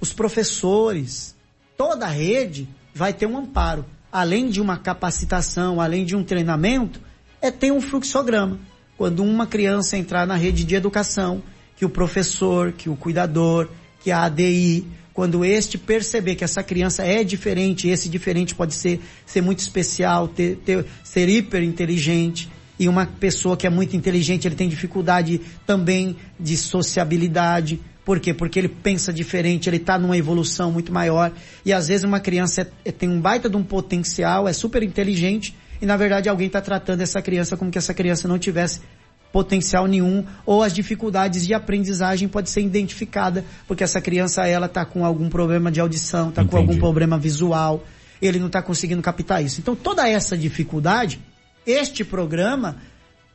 [0.00, 1.34] os professores,
[1.76, 3.84] toda a rede vai ter um amparo.
[4.12, 7.00] Além de uma capacitação, além de um treinamento,
[7.42, 8.58] é ter um fluxograma.
[8.96, 11.42] Quando uma criança entrar na rede de educação,
[11.76, 13.68] que o professor, que o cuidador,
[14.00, 19.00] que a ADI, quando este perceber que essa criança é diferente, esse diferente pode ser,
[19.26, 24.48] ser muito especial, ter, ter, ser hiper inteligente, e uma pessoa que é muito inteligente,
[24.48, 27.80] ele tem dificuldade também de sociabilidade.
[28.04, 28.34] Por quê?
[28.34, 31.32] Porque ele pensa diferente, ele está numa evolução muito maior.
[31.64, 34.82] E às vezes uma criança é- é- tem um baita de um potencial, é super
[34.82, 38.80] inteligente, e na verdade alguém está tratando essa criança como que essa criança não tivesse
[39.32, 44.84] potencial nenhum, ou as dificuldades de aprendizagem pode ser identificada, porque essa criança ela está
[44.84, 47.84] com algum problema de audição, está com algum problema visual,
[48.22, 49.60] ele não está conseguindo captar isso.
[49.60, 51.18] Então toda essa dificuldade,
[51.66, 52.76] este programa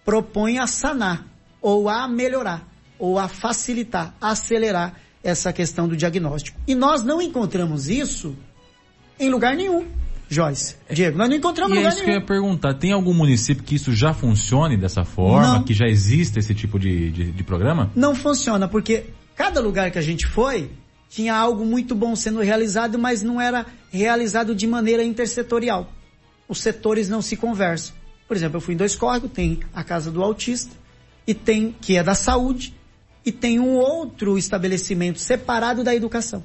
[0.05, 1.25] propõe a sanar,
[1.62, 2.65] ou a melhorar,
[2.99, 6.59] ou a facilitar, a acelerar essa questão do diagnóstico.
[6.67, 8.35] E nós não encontramos isso
[9.19, 9.85] em lugar nenhum,
[10.29, 10.75] Joyce.
[10.91, 12.21] Diego, nós não encontramos E é lugar isso que eu nenhum.
[12.21, 12.73] ia perguntar.
[12.75, 15.55] Tem algum município que isso já funcione dessa forma?
[15.55, 15.63] Não.
[15.63, 17.91] Que já exista esse tipo de, de, de programa?
[17.95, 20.69] Não funciona, porque cada lugar que a gente foi
[21.09, 25.91] tinha algo muito bom sendo realizado, mas não era realizado de maneira intersetorial.
[26.47, 27.95] Os setores não se conversam.
[28.27, 30.75] Por exemplo, eu fui em dois córregos, tem a casa do autista,
[31.25, 32.75] e tem, que é da saúde,
[33.25, 36.43] e tem um outro estabelecimento separado da educação.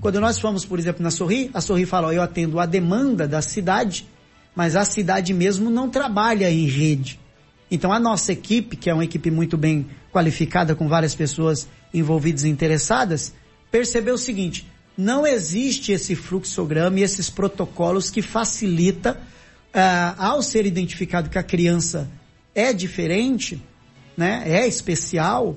[0.00, 3.42] Quando nós fomos, por exemplo, na Sorri, a Sorri fala, eu atendo a demanda da
[3.42, 4.06] cidade,
[4.54, 7.20] mas a cidade mesmo não trabalha em rede.
[7.70, 12.44] Então a nossa equipe, que é uma equipe muito bem qualificada, com várias pessoas envolvidas
[12.44, 13.32] e interessadas,
[13.70, 14.66] percebeu o seguinte,
[14.96, 19.20] não existe esse fluxograma e esses protocolos que facilita,
[19.72, 22.08] ah, ao ser identificado que a criança
[22.54, 23.62] é diferente,
[24.16, 25.56] né, é especial,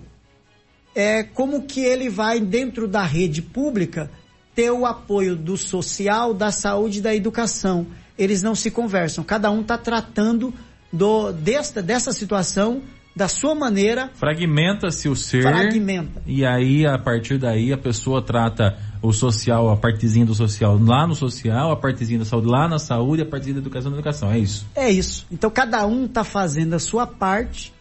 [0.95, 4.09] é como que ele vai dentro da rede pública
[4.55, 7.87] ter o apoio do social, da saúde e da educação.
[8.17, 9.23] Eles não se conversam.
[9.23, 10.53] Cada um está tratando
[10.91, 12.81] do, desta, dessa situação
[13.15, 14.09] da sua maneira.
[14.13, 15.43] Fragmenta-se o ser.
[15.43, 16.21] Fragmenta.
[16.25, 21.05] E aí, a partir daí, a pessoa trata o social, a partezinha do social lá
[21.05, 24.31] no social, a partezinha da saúde lá na saúde, a partezinha da educação na educação.
[24.31, 24.65] É isso.
[24.75, 25.25] É isso.
[25.31, 27.72] Então cada um está fazendo a sua parte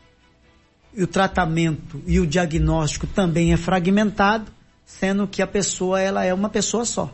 [0.95, 4.51] e o tratamento e o diagnóstico também é fragmentado,
[4.85, 7.11] sendo que a pessoa ela é uma pessoa só.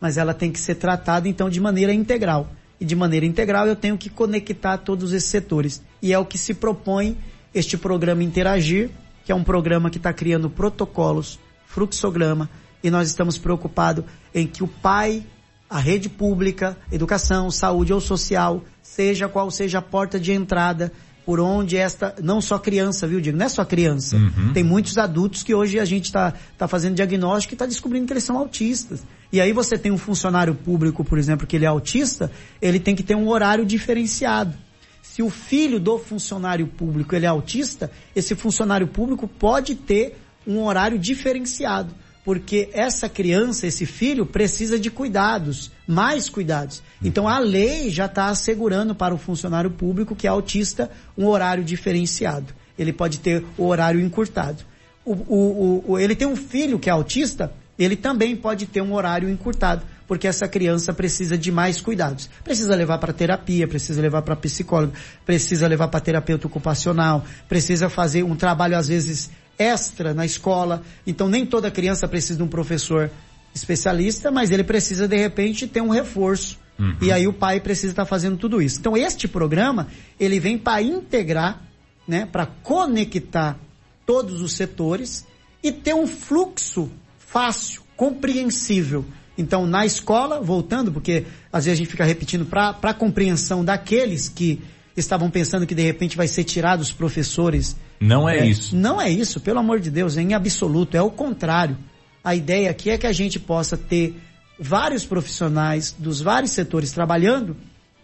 [0.00, 2.48] Mas ela tem que ser tratada então de maneira integral.
[2.80, 5.82] E de maneira integral eu tenho que conectar todos esses setores.
[6.00, 7.16] E é o que se propõe
[7.54, 8.90] este programa Interagir,
[9.24, 12.48] que é um programa que está criando protocolos, fluxograma,
[12.82, 14.04] e nós estamos preocupados
[14.34, 15.22] em que o pai,
[15.68, 20.90] a rede pública, educação, saúde ou social, seja qual seja a porta de entrada,
[21.30, 23.38] por onde esta, não só criança, viu, Diego?
[23.38, 24.16] Não é só criança.
[24.16, 24.52] Uhum.
[24.52, 28.12] Tem muitos adultos que hoje a gente está tá fazendo diagnóstico e está descobrindo que
[28.12, 29.04] eles são autistas.
[29.32, 32.96] E aí você tem um funcionário público, por exemplo, que ele é autista, ele tem
[32.96, 34.54] que ter um horário diferenciado.
[35.00, 40.60] Se o filho do funcionário público ele é autista, esse funcionário público pode ter um
[40.64, 41.94] horário diferenciado,
[42.30, 46.80] porque essa criança, esse filho, precisa de cuidados, mais cuidados.
[47.02, 51.64] Então a lei já está assegurando para o funcionário público que é autista um horário
[51.64, 52.54] diferenciado.
[52.78, 54.62] Ele pode ter o horário encurtado.
[55.04, 58.94] O, o, o, ele tem um filho que é autista, ele também pode ter um
[58.94, 62.30] horário encurtado, porque essa criança precisa de mais cuidados.
[62.44, 64.92] Precisa levar para terapia, precisa levar para psicólogo,
[65.26, 69.30] precisa levar para terapeuta ocupacional, precisa fazer um trabalho às vezes
[69.60, 70.82] extra na escola.
[71.06, 73.10] Então nem toda criança precisa de um professor
[73.54, 76.58] especialista, mas ele precisa de repente ter um reforço.
[76.78, 76.96] Uhum.
[77.02, 78.80] E aí o pai precisa estar fazendo tudo isso.
[78.80, 79.88] Então este programa,
[80.18, 81.62] ele vem para integrar,
[82.08, 83.58] né, para conectar
[84.06, 85.26] todos os setores
[85.62, 89.04] e ter um fluxo fácil, compreensível.
[89.36, 94.28] Então, na escola, voltando, porque às vezes a gente fica repetindo para a compreensão daqueles
[94.28, 94.60] que
[95.04, 97.76] estavam pensando que de repente vai ser tirado os professores.
[98.00, 98.76] Não é, isso.
[98.76, 101.76] Não é isso, pelo amor de Deus, em absoluto, é o contrário.
[102.22, 104.20] A ideia aqui é que a gente possa ter
[104.58, 107.56] vários profissionais dos vários setores trabalhando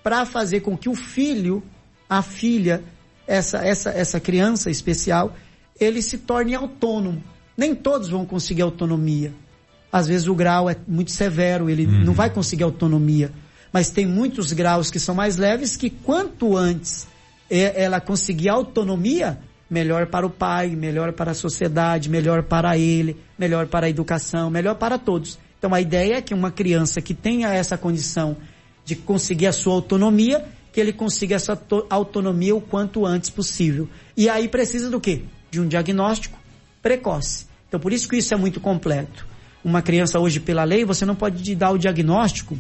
[0.03, 1.63] para fazer com que o filho,
[2.09, 2.83] a filha,
[3.27, 5.37] essa, essa, essa criança especial,
[5.79, 7.23] ele se torne autônomo.
[7.57, 9.33] Nem todos vão conseguir autonomia.
[9.91, 13.33] Às vezes o grau é muito severo, ele não vai conseguir autonomia.
[13.73, 17.07] Mas tem muitos graus que são mais leves que quanto antes
[17.51, 19.39] é, ela conseguir autonomia,
[19.69, 24.51] melhor para o pai, melhor para a sociedade, melhor para ele, melhor para a educação,
[24.51, 25.39] melhor para todos.
[25.59, 28.37] Então a ideia é que uma criança que tenha essa condição
[28.85, 31.61] de conseguir a sua autonomia, que ele consiga essa
[31.91, 33.89] autonomia o quanto antes possível.
[34.17, 35.23] E aí precisa do quê?
[35.51, 36.39] De um diagnóstico
[36.81, 37.47] precoce.
[37.69, 39.27] Então por isso que isso é muito completo.
[39.65, 42.57] Uma criança hoje pela lei, você não pode dar o diagnóstico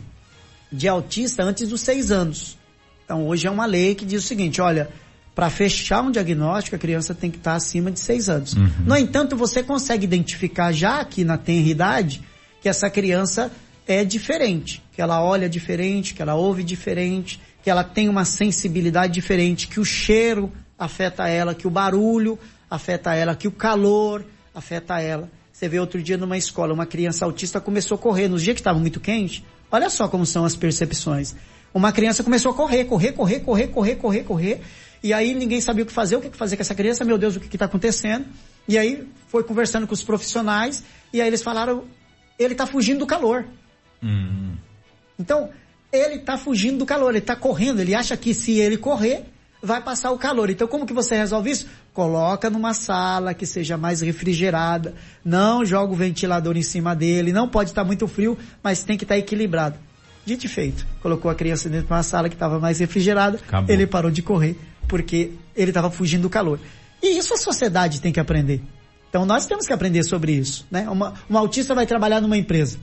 [0.70, 2.58] de autista antes dos seis anos.
[3.04, 4.90] Então hoje é uma lei que diz o seguinte, olha,
[5.34, 8.54] para fechar um diagnóstico, a criança tem que estar acima de seis anos.
[8.54, 8.70] Uhum.
[8.86, 12.22] No entanto, você consegue identificar já aqui na tenridade
[12.62, 13.52] que essa criança
[13.86, 19.12] é diferente, que ela olha diferente, que ela ouve diferente, que ela tem uma sensibilidade
[19.12, 22.38] diferente, que o cheiro afeta ela, que o barulho
[22.70, 25.30] afeta ela, que o calor afeta ela.
[25.52, 28.60] Você vê outro dia numa escola, uma criança autista começou a correr, nos dias que
[28.60, 31.34] estava muito quente, olha só como são as percepções.
[31.72, 34.60] Uma criança começou a correr, correr, correr, correr, correr, correr, correr,
[35.02, 37.36] e aí ninguém sabia o que fazer, o que fazer com essa criança, meu Deus,
[37.36, 38.26] o que está acontecendo?
[38.66, 41.84] E aí foi conversando com os profissionais, e aí eles falaram,
[42.38, 43.44] ele está fugindo do calor.
[44.02, 44.54] Hum.
[45.18, 45.50] Então,
[45.92, 49.24] ele está fugindo do calor, ele está correndo, ele acha que se ele correr,
[49.62, 50.50] vai passar o calor.
[50.50, 51.66] Então, como que você resolve isso?
[51.96, 54.92] Coloca numa sala que seja mais refrigerada,
[55.24, 59.04] não joga o ventilador em cima dele, não pode estar muito frio, mas tem que
[59.04, 59.78] estar equilibrado.
[60.22, 63.74] Dito e feito, colocou a criança dentro de uma sala que estava mais refrigerada, Acabou.
[63.74, 66.60] ele parou de correr, porque ele estava fugindo do calor.
[67.02, 68.60] E isso a sociedade tem que aprender.
[69.08, 70.66] Então nós temos que aprender sobre isso.
[70.70, 70.86] Né?
[70.90, 72.78] Uma, um autista vai trabalhar numa empresa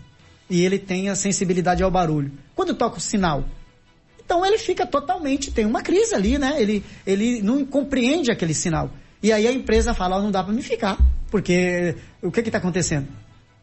[0.50, 2.32] e ele tem a sensibilidade ao barulho.
[2.56, 3.46] Quando toca o sinal,
[4.26, 6.56] então ele fica totalmente, tem uma crise ali, né?
[6.60, 8.90] Ele, ele não compreende aquele sinal.
[9.24, 10.98] E aí a empresa fala, oh, não dá para me ficar,
[11.32, 13.08] porque o que está acontecendo?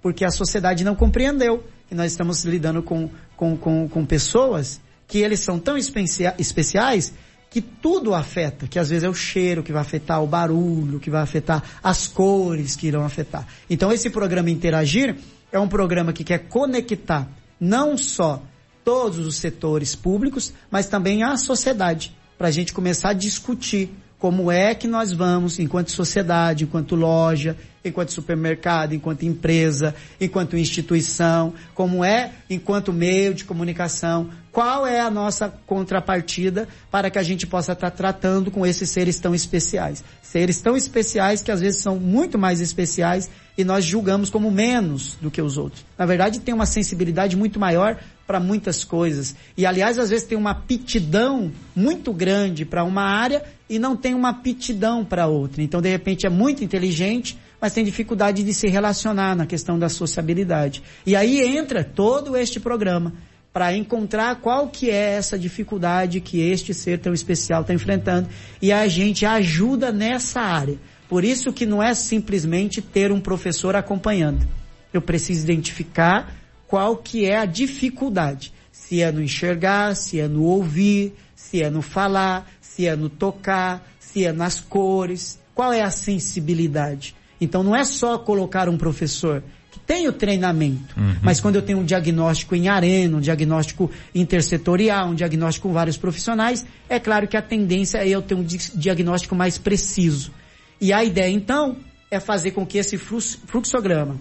[0.00, 5.18] Porque a sociedade não compreendeu que nós estamos lidando com, com, com, com pessoas que
[5.18, 7.12] eles são tão especia especiais
[7.50, 11.11] que tudo afeta, que às vezes é o cheiro que vai afetar, o barulho que
[11.11, 13.46] vai afetar, as cores que irão afetar.
[13.68, 15.16] Então esse programa Interagir
[15.52, 17.28] é um programa que quer conectar
[17.61, 18.42] não só
[18.82, 23.90] todos os setores públicos, mas também a sociedade, para a gente começar a discutir
[24.20, 31.54] como é que nós vamos, enquanto sociedade, enquanto loja, enquanto supermercado, enquanto empresa, enquanto instituição,
[31.74, 37.46] como é enquanto meio de comunicação, qual é a nossa contrapartida para que a gente
[37.46, 40.02] possa estar tratando com esses seres tão especiais.
[40.22, 45.16] Seres tão especiais que às vezes são muito mais especiais e nós julgamos como menos
[45.20, 45.84] do que os outros.
[45.96, 49.34] Na verdade, tem uma sensibilidade muito maior para muitas coisas.
[49.56, 54.14] E aliás, às vezes tem uma aptidão muito grande para uma área e não tem
[54.14, 55.62] uma aptidão para outra.
[55.62, 59.88] Então, de repente, é muito inteligente, mas tem dificuldade de se relacionar na questão da
[59.88, 60.82] sociabilidade.
[61.04, 63.12] E aí entra todo este programa
[63.52, 68.28] para encontrar qual que é essa dificuldade que este ser tão especial está enfrentando
[68.62, 70.78] e a gente ajuda nessa área.
[71.08, 74.46] Por isso que não é simplesmente ter um professor acompanhando.
[74.92, 76.32] Eu preciso identificar
[76.68, 78.52] qual que é a dificuldade.
[78.70, 83.08] Se é no enxergar, se é no ouvir, se é no falar, se é no
[83.08, 87.16] tocar, se é nas cores, qual é a sensibilidade.
[87.41, 91.16] Então não é só colocar um professor que tem o treinamento, Uhum.
[91.22, 95.97] mas quando eu tenho um diagnóstico em arena, um diagnóstico intersetorial, um diagnóstico com vários
[95.97, 100.32] profissionais, é claro que a tendência é eu ter um di- diagnóstico mais preciso.
[100.80, 101.76] E a ideia então
[102.11, 104.16] é fazer com que esse flux- fluxograma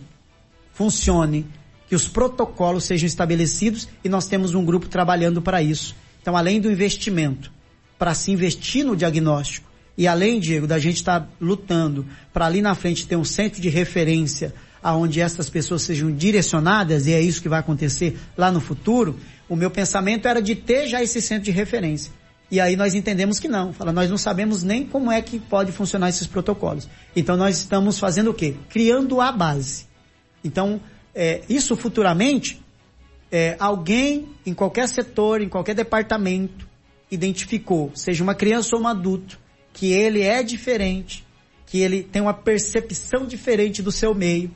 [0.73, 1.45] funcione,
[1.87, 5.95] que os protocolos sejam estabelecidos e nós temos um grupo trabalhando para isso.
[6.21, 7.51] Então, além do investimento
[7.97, 9.68] para se investir no diagnóstico
[9.99, 13.67] e além, Diego, da gente estar lutando para ali na frente ter um centro de
[13.67, 19.19] referência aonde essas pessoas sejam direcionadas e é isso que vai acontecer lá no futuro,
[19.49, 22.13] o meu pensamento era de ter já esse centro de referência.
[22.49, 23.73] E aí nós entendemos que não.
[23.73, 26.87] Fala, nós não sabemos nem como é que pode funcionar esses protocolos.
[27.13, 28.55] Então nós estamos fazendo o quê?
[28.69, 29.85] Criando a base.
[30.41, 30.79] Então,
[31.13, 32.61] é, isso futuramente,
[33.29, 36.65] é, alguém em qualquer setor, em qualquer departamento,
[37.11, 39.37] identificou, seja uma criança ou um adulto,
[39.73, 41.25] que ele é diferente,
[41.65, 44.51] que ele tem uma percepção diferente do seu meio,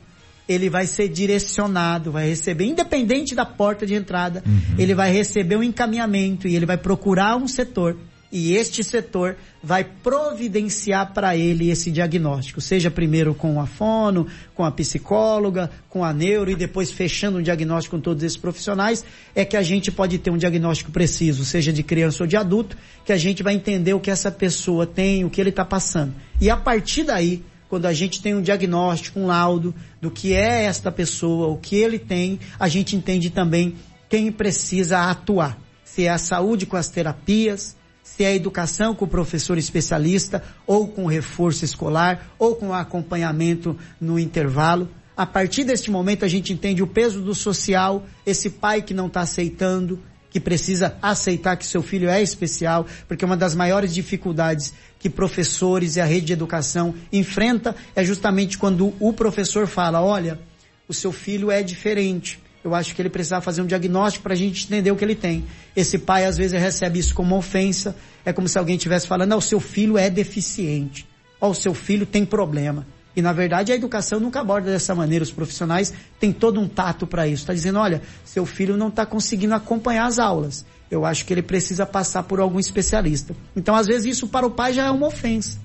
[0.48, 4.42] ele vai ser direcionado, vai receber, independente da porta de entrada,
[4.76, 7.96] ele vai receber um encaminhamento e ele vai procurar um setor.
[8.36, 14.26] E este setor vai providenciar para ele esse diagnóstico, seja primeiro com a fono,
[14.56, 19.04] com a psicóloga, com a neuro e depois fechando um diagnóstico com todos esses profissionais,
[19.36, 22.76] é que a gente pode ter um diagnóstico preciso, seja de criança ou de adulto,
[23.04, 26.12] que a gente vai entender o que essa pessoa tem, o que ele está passando.
[26.40, 30.64] E a partir daí, quando a gente tem um diagnóstico, um laudo do que é
[30.64, 33.76] esta pessoa, o que ele tem, a gente entende também
[34.08, 35.56] quem precisa atuar.
[35.84, 37.76] Se é a saúde com as terapias,
[38.16, 44.20] se é educação com o professor especialista, ou com reforço escolar, ou com acompanhamento no
[44.20, 44.88] intervalo.
[45.16, 49.08] A partir deste momento a gente entende o peso do social, esse pai que não
[49.08, 50.00] está aceitando,
[50.30, 55.96] que precisa aceitar que seu filho é especial, porque uma das maiores dificuldades que professores
[55.96, 60.40] e a rede de educação enfrenta é justamente quando o professor fala, olha,
[60.86, 62.43] o seu filho é diferente.
[62.64, 65.14] Eu acho que ele precisava fazer um diagnóstico para a gente entender o que ele
[65.14, 65.44] tem.
[65.76, 67.94] Esse pai às vezes recebe isso como uma ofensa.
[68.24, 71.06] É como se alguém estivesse falando, não, seu filho é deficiente.
[71.38, 72.86] Ó, o seu filho tem problema.
[73.14, 75.22] E na verdade a educação nunca aborda dessa maneira.
[75.22, 77.42] Os profissionais têm todo um tato para isso.
[77.42, 80.64] Está dizendo, olha, seu filho não está conseguindo acompanhar as aulas.
[80.90, 83.36] Eu acho que ele precisa passar por algum especialista.
[83.54, 85.58] Então às vezes isso para o pai já é uma ofensa.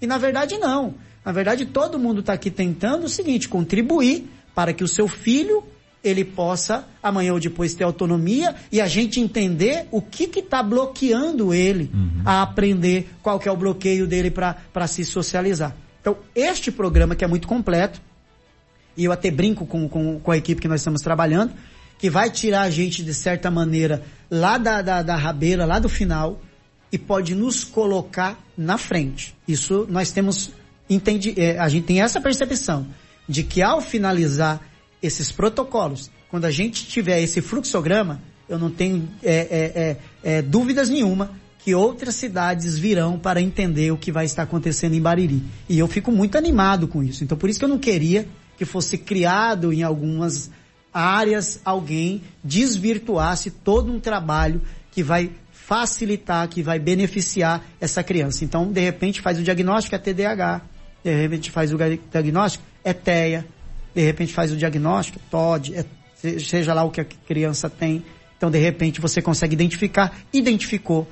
[0.00, 0.94] E na verdade não.
[1.24, 5.64] Na verdade todo mundo está aqui tentando o seguinte, contribuir para que o seu filho
[6.04, 11.54] ele possa amanhã ou depois ter autonomia e a gente entender o que está bloqueando
[11.54, 11.90] ele
[12.24, 15.74] a aprender, qual que é o bloqueio dele para se socializar.
[16.00, 18.00] Então, este programa que é muito completo,
[18.94, 21.54] e eu até brinco com, com, com a equipe que nós estamos trabalhando,
[21.98, 25.88] que vai tirar a gente, de certa maneira, lá da, da, da rabeira, lá do
[25.88, 26.40] final,
[26.92, 29.34] e pode nos colocar na frente.
[29.48, 30.50] Isso nós temos,
[30.88, 32.86] entendi, é, a gente tem essa percepção
[33.26, 34.60] de que ao finalizar
[35.06, 40.88] esses protocolos, quando a gente tiver esse fluxograma, eu não tenho é, é, é, dúvidas
[40.88, 45.42] nenhuma que outras cidades virão para entender o que vai estar acontecendo em Bariri.
[45.68, 47.24] E eu fico muito animado com isso.
[47.24, 50.50] Então por isso que eu não queria que fosse criado em algumas
[50.92, 58.44] áreas alguém desvirtuasse todo um trabalho que vai facilitar, que vai beneficiar essa criança.
[58.44, 60.60] Então, de repente, faz o diagnóstico é TDAH,
[61.02, 61.78] de repente faz o
[62.10, 63.46] diagnóstico é TEA,
[63.94, 65.84] de repente faz o diagnóstico, TOD, é,
[66.38, 68.04] seja lá o que a criança tem.
[68.36, 71.08] Então, de repente, você consegue identificar, identificou,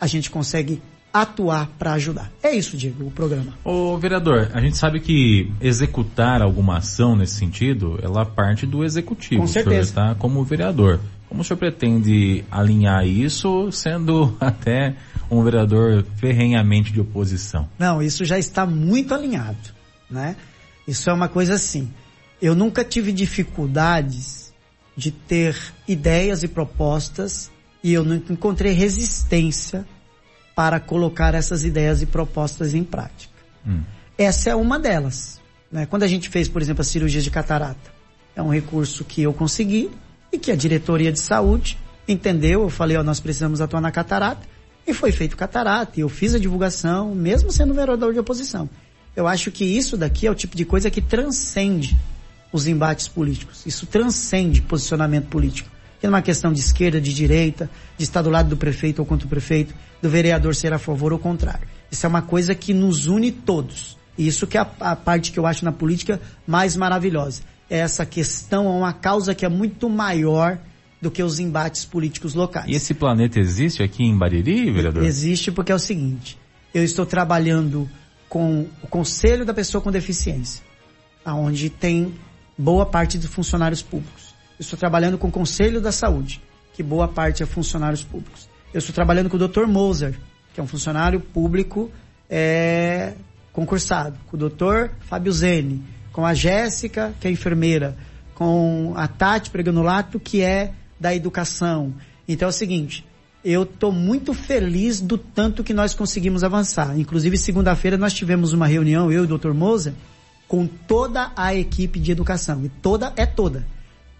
[0.00, 0.80] a gente consegue
[1.12, 2.30] atuar para ajudar.
[2.42, 3.52] É isso, Diego, o programa.
[3.64, 9.40] Ô, vereador, a gente sabe que executar alguma ação nesse sentido, ela parte do executivo.
[9.40, 9.68] Com certeza.
[9.68, 11.00] O senhor está como vereador.
[11.28, 14.94] Como o senhor pretende alinhar isso, sendo até
[15.30, 17.68] um vereador ferrenhamente de oposição?
[17.78, 19.58] Não, isso já está muito alinhado,
[20.08, 20.36] né?
[20.86, 21.88] Isso é uma coisa assim.
[22.40, 24.52] Eu nunca tive dificuldades
[24.96, 27.50] de ter ideias e propostas
[27.82, 29.86] e eu nunca encontrei resistência
[30.54, 33.32] para colocar essas ideias e propostas em prática.
[33.66, 33.82] Hum.
[34.16, 35.40] Essa é uma delas.
[35.70, 35.86] Né?
[35.86, 37.90] Quando a gente fez, por exemplo, a cirurgia de catarata,
[38.34, 39.90] é um recurso que eu consegui
[40.32, 42.62] e que a diretoria de saúde entendeu.
[42.62, 44.46] Eu falei, ó, nós precisamos atuar na catarata
[44.86, 45.98] e foi feito catarata.
[45.98, 48.68] E eu fiz a divulgação, mesmo sendo vereador de oposição.
[49.14, 51.96] Eu acho que isso daqui é o tipo de coisa que transcende
[52.52, 53.64] os embates políticos.
[53.66, 55.68] Isso transcende posicionamento político.
[56.00, 59.00] Que não é uma questão de esquerda, de direita, de estar do lado do prefeito
[59.00, 61.68] ou contra o prefeito, do vereador ser a favor ou contrário.
[61.90, 63.98] Isso é uma coisa que nos une todos.
[64.16, 67.42] E isso que é a, a parte que eu acho na política mais maravilhosa.
[67.68, 70.58] É essa questão, é uma causa que é muito maior
[71.00, 72.66] do que os embates políticos locais.
[72.68, 75.04] E esse planeta existe aqui em Bariri, vereador?
[75.04, 76.38] Existe porque é o seguinte,
[76.74, 77.88] eu estou trabalhando
[78.28, 80.62] com o Conselho da Pessoa com Deficiência,
[81.24, 82.14] aonde tem
[82.60, 84.34] boa parte dos funcionários públicos.
[84.58, 86.42] Eu estou trabalhando com o Conselho da Saúde,
[86.74, 88.48] que boa parte é funcionários públicos.
[88.72, 89.66] Eu estou trabalhando com o Dr.
[89.66, 90.18] Moser,
[90.52, 91.90] que é um funcionário público
[92.28, 93.14] é,
[93.50, 94.90] concursado, com o Dr.
[95.00, 95.82] Fábio Zene,
[96.12, 97.96] com a Jéssica, que é enfermeira,
[98.34, 101.94] com a Tati Preganulato, que é da educação.
[102.28, 103.06] Então é o seguinte,
[103.42, 106.98] eu estou muito feliz do tanto que nós conseguimos avançar.
[106.98, 109.54] Inclusive, segunda-feira nós tivemos uma reunião, eu e o Dr.
[109.54, 109.94] Moser,
[110.50, 112.64] com toda a equipe de educação.
[112.64, 113.64] E toda, é toda.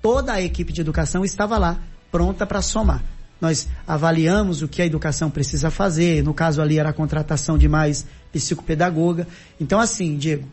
[0.01, 3.03] Toda a equipe de educação estava lá, pronta para somar.
[3.41, 6.23] Nós avaliamos o que a educação precisa fazer.
[6.23, 9.27] No caso ali era a contratação de mais psicopedagoga.
[9.61, 10.47] Então assim, Diego,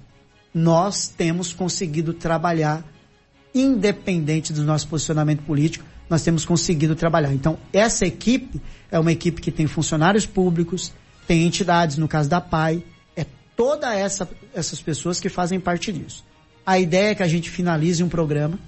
[0.52, 2.84] nós temos conseguido trabalhar
[3.54, 7.34] independente do nosso posicionamento político, nós temos conseguido trabalhar.
[7.34, 8.60] Então, essa equipe
[8.92, 10.92] é uma equipe que tem funcionários públicos,
[11.28, 12.84] tem entidades, no caso da PAI,
[13.58, 16.24] é toda essa, essas pessoas que fazem parte disso.
[16.66, 18.60] A ideia é que a gente finalize um programa,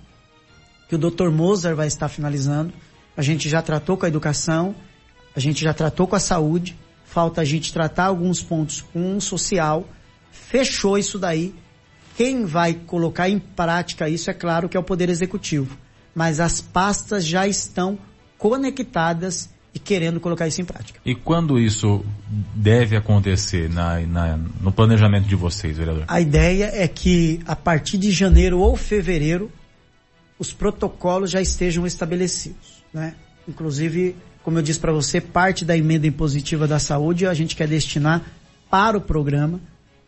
[0.87, 1.29] que o Dr.
[1.29, 2.73] Mozart vai estar finalizando.
[3.15, 4.75] A gente já tratou com a educação,
[5.35, 9.21] a gente já tratou com a saúde, falta a gente tratar alguns pontos com o
[9.21, 9.87] social,
[10.31, 11.53] fechou isso daí.
[12.17, 15.77] Quem vai colocar em prática isso é claro que é o Poder Executivo
[16.13, 17.97] mas as pastas já estão
[18.37, 20.99] conectadas e querendo colocar isso em prática.
[21.05, 22.03] E quando isso
[22.55, 26.05] deve acontecer na, na, no planejamento de vocês, vereador?
[26.07, 29.51] A ideia é que a partir de janeiro ou fevereiro
[30.39, 33.13] os protocolos já estejam estabelecidos, né?
[33.47, 37.67] Inclusive, como eu disse para você, parte da emenda impositiva da saúde a gente quer
[37.67, 38.23] destinar
[38.69, 39.59] para o programa.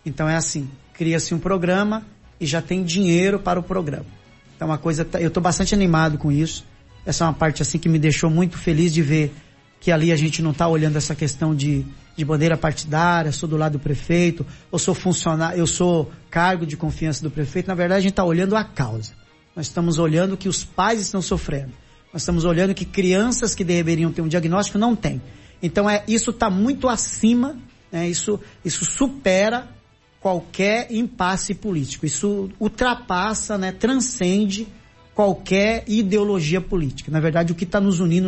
[0.06, 2.04] Então é assim, cria-se um programa
[2.40, 4.06] e já tem dinheiro para o programa.
[4.56, 6.66] Então uma coisa, eu estou bastante animado com isso.
[7.06, 9.34] Essa é uma parte assim que me deixou muito feliz de ver
[9.82, 11.84] que ali a gente não está olhando essa questão de,
[12.16, 16.78] de bandeira partidária, sou do lado do prefeito, ou sou funcionário, eu sou cargo de
[16.78, 17.68] confiança do prefeito.
[17.68, 19.14] Na verdade, a gente está olhando a causa.
[19.56, 21.72] Nós estamos olhando que os pais estão sofrendo.
[22.14, 25.20] Nós estamos olhando que crianças que deveriam ter um diagnóstico não têm.
[25.64, 27.58] Então é, isso está muito acima,
[27.92, 29.68] né, isso, isso supera
[30.20, 32.06] qualquer impasse político.
[32.06, 34.68] Isso ultrapassa, né, transcende
[35.22, 37.12] qualquer ideologia política.
[37.12, 38.28] Na verdade, o que está nos unindo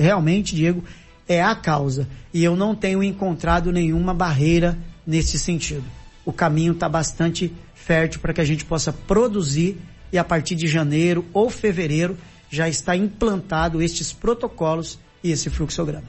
[0.00, 0.82] realmente, Diego,
[1.28, 2.08] é a causa.
[2.32, 5.84] E eu não tenho encontrado nenhuma barreira nesse sentido.
[6.24, 9.76] O caminho está bastante fértil para que a gente possa produzir
[10.10, 12.16] e a partir de janeiro ou fevereiro
[12.48, 16.08] já está implantado estes protocolos e esse fluxograma.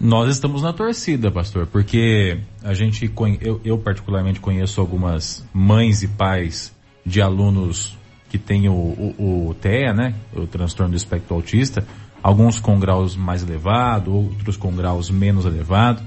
[0.00, 3.08] Nós estamos na torcida, pastor, porque a gente,
[3.40, 6.72] eu, eu particularmente conheço algumas mães e pais
[7.06, 7.99] de alunos
[8.30, 10.14] que têm o, o, o TEA, né?
[10.32, 11.84] O transtorno do espectro autista,
[12.22, 16.02] alguns com graus mais elevados, outros com graus menos elevados,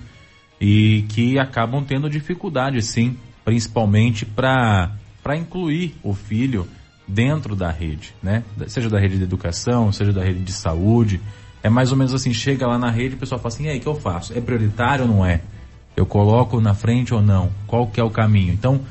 [0.59, 6.67] e que acabam tendo dificuldade, sim, principalmente para para incluir o filho
[7.07, 8.43] dentro da rede, né?
[8.67, 11.21] Seja da rede de educação, seja da rede de saúde,
[11.61, 13.77] é mais ou menos assim, chega lá na rede, o pessoal fala assim, e aí,
[13.77, 14.37] o que eu faço?
[14.37, 15.41] É prioritário ou não é?
[15.95, 17.51] Eu coloco na frente ou não?
[17.65, 18.51] Qual que é o caminho?
[18.51, 18.81] Então,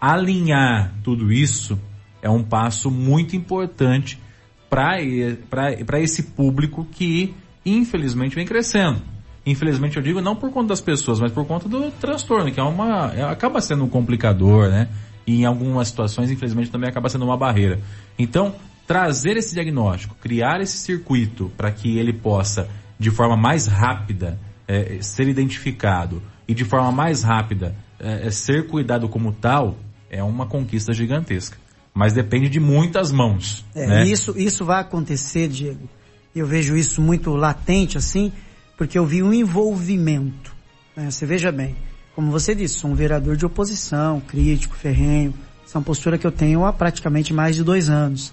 [0.00, 1.76] alinhar tudo isso
[2.22, 4.20] é um passo muito importante
[4.68, 9.00] para esse público que, infelizmente, vem crescendo.
[9.44, 12.62] Infelizmente, eu digo não por conta das pessoas, mas por conta do transtorno, que é
[12.62, 14.88] uma, é, acaba sendo um complicador, né?
[15.26, 17.80] E em algumas situações, infelizmente, também acaba sendo uma barreira.
[18.18, 18.54] Então,
[18.86, 22.68] trazer esse diagnóstico, criar esse circuito para que ele possa,
[22.98, 28.66] de forma mais rápida, é, ser identificado e de forma mais rápida é, é, ser
[28.66, 29.76] cuidado como tal,
[30.08, 31.56] é uma conquista gigantesca.
[32.00, 33.62] Mas depende de muitas mãos.
[33.74, 34.06] É, né?
[34.06, 35.86] isso, isso vai acontecer, Diego.
[36.34, 38.32] Eu vejo isso muito latente assim,
[38.74, 40.56] porque eu vi um envolvimento.
[40.96, 41.10] Né?
[41.10, 41.76] Você veja bem,
[42.14, 45.34] como você disse, sou um vereador de oposição, crítico, ferrenho.
[45.62, 48.32] Essa é uma postura que eu tenho há praticamente mais de dois anos.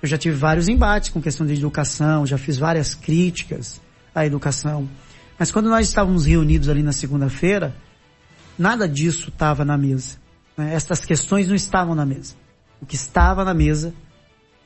[0.00, 3.80] Eu já tive vários embates com questão de educação, já fiz várias críticas
[4.14, 4.88] à educação.
[5.36, 7.74] Mas quando nós estávamos reunidos ali na segunda-feira,
[8.56, 10.16] nada disso estava na mesa.
[10.56, 10.72] Né?
[10.72, 12.38] Essas questões não estavam na mesa.
[12.80, 13.92] O que estava na mesa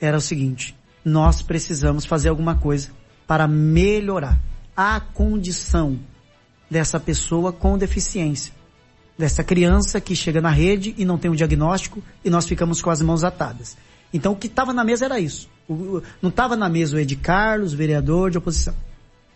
[0.01, 2.91] era o seguinte: nós precisamos fazer alguma coisa
[3.27, 4.39] para melhorar
[4.77, 5.99] a condição
[6.71, 8.53] dessa pessoa com deficiência.
[9.17, 12.91] Dessa criança que chega na rede e não tem um diagnóstico e nós ficamos com
[12.91, 13.77] as mãos atadas.
[14.12, 15.49] Então o que estava na mesa era isso.
[15.69, 18.75] O, não estava na mesa o Ed Carlos, vereador de oposição.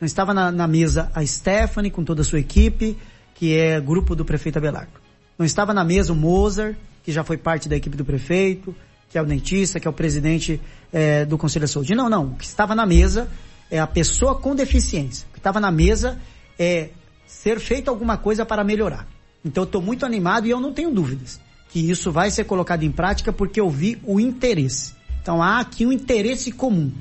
[0.00, 2.96] Não estava na, na, mesa a Stephanie com toda a sua equipe,
[3.34, 4.92] que é grupo do prefeito Abelardo.
[5.38, 6.76] Não estava na mesa o Mozart,
[7.08, 8.76] que já foi parte da equipe do prefeito,
[9.08, 10.60] que é o dentista, que é o presidente
[10.92, 11.94] é, do Conselho da Saúde.
[11.94, 12.26] Não, não.
[12.26, 13.30] O que estava na mesa
[13.70, 15.26] é a pessoa com deficiência.
[15.30, 16.20] O que estava na mesa
[16.58, 16.90] é
[17.26, 19.08] ser feito alguma coisa para melhorar.
[19.42, 21.40] Então eu estou muito animado e eu não tenho dúvidas
[21.70, 24.92] que isso vai ser colocado em prática porque eu vi o interesse.
[25.22, 26.92] Então há aqui um interesse comum.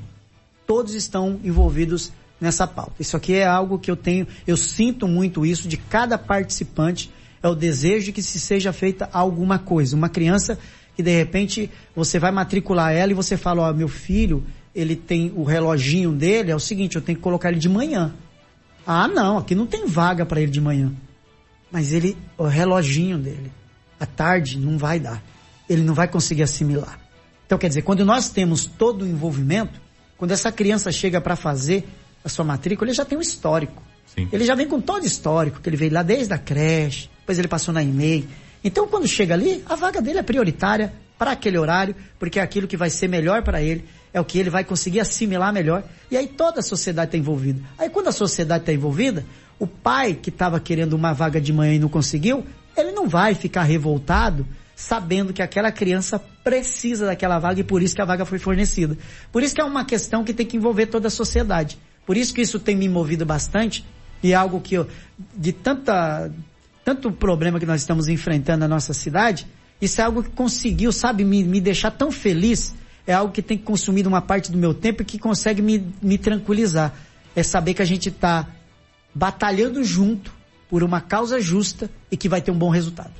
[0.66, 2.94] Todos estão envolvidos nessa pauta.
[2.98, 7.10] Isso aqui é algo que eu tenho, eu sinto muito isso de cada participante,
[7.42, 9.96] é o desejo de que se seja feita alguma coisa.
[9.96, 10.58] Uma criança
[10.96, 15.32] que de repente você vai matricular ela e você fala, ó, meu filho, ele tem
[15.34, 18.14] o reloginho dele, é o seguinte, eu tenho que colocar ele de manhã.
[18.86, 20.92] Ah, não, aqui não tem vaga para ele de manhã.
[21.70, 23.52] Mas ele, o reloginho dele,
[24.00, 25.22] à tarde não vai dar.
[25.68, 26.98] Ele não vai conseguir assimilar.
[27.46, 29.80] Então, quer dizer, quando nós temos todo o envolvimento,
[30.16, 31.86] quando essa criança chega para fazer
[32.24, 33.82] a sua matrícula, ele já tem um histórico.
[34.06, 34.28] Sim.
[34.32, 37.38] Ele já vem com todo o histórico, que ele veio lá desde a creche, depois
[37.38, 38.26] ele passou na e-mail.
[38.64, 42.66] Então, quando chega ali, a vaga dele é prioritária para aquele horário, porque é aquilo
[42.66, 45.84] que vai ser melhor para ele, é o que ele vai conseguir assimilar melhor.
[46.10, 47.60] E aí toda a sociedade está envolvida.
[47.76, 49.26] Aí quando a sociedade está envolvida,
[49.58, 53.34] o pai que estava querendo uma vaga de manhã e não conseguiu, ele não vai
[53.34, 58.24] ficar revoltado sabendo que aquela criança precisa daquela vaga e por isso que a vaga
[58.24, 58.96] foi fornecida.
[59.30, 61.78] Por isso que é uma questão que tem que envolver toda a sociedade.
[62.06, 63.84] Por isso que isso tem me movido bastante
[64.22, 64.86] e é algo que eu,
[65.36, 66.30] de tanta,
[66.88, 69.46] tanto problema que nós estamos enfrentando na nossa cidade,
[69.78, 72.74] isso é algo que conseguiu, sabe, me, me deixar tão feliz.
[73.06, 76.16] É algo que tem consumido uma parte do meu tempo e que consegue me, me
[76.16, 76.94] tranquilizar.
[77.36, 78.48] É saber que a gente está
[79.14, 80.32] batalhando junto
[80.70, 83.12] por uma causa justa e que vai ter um bom resultado.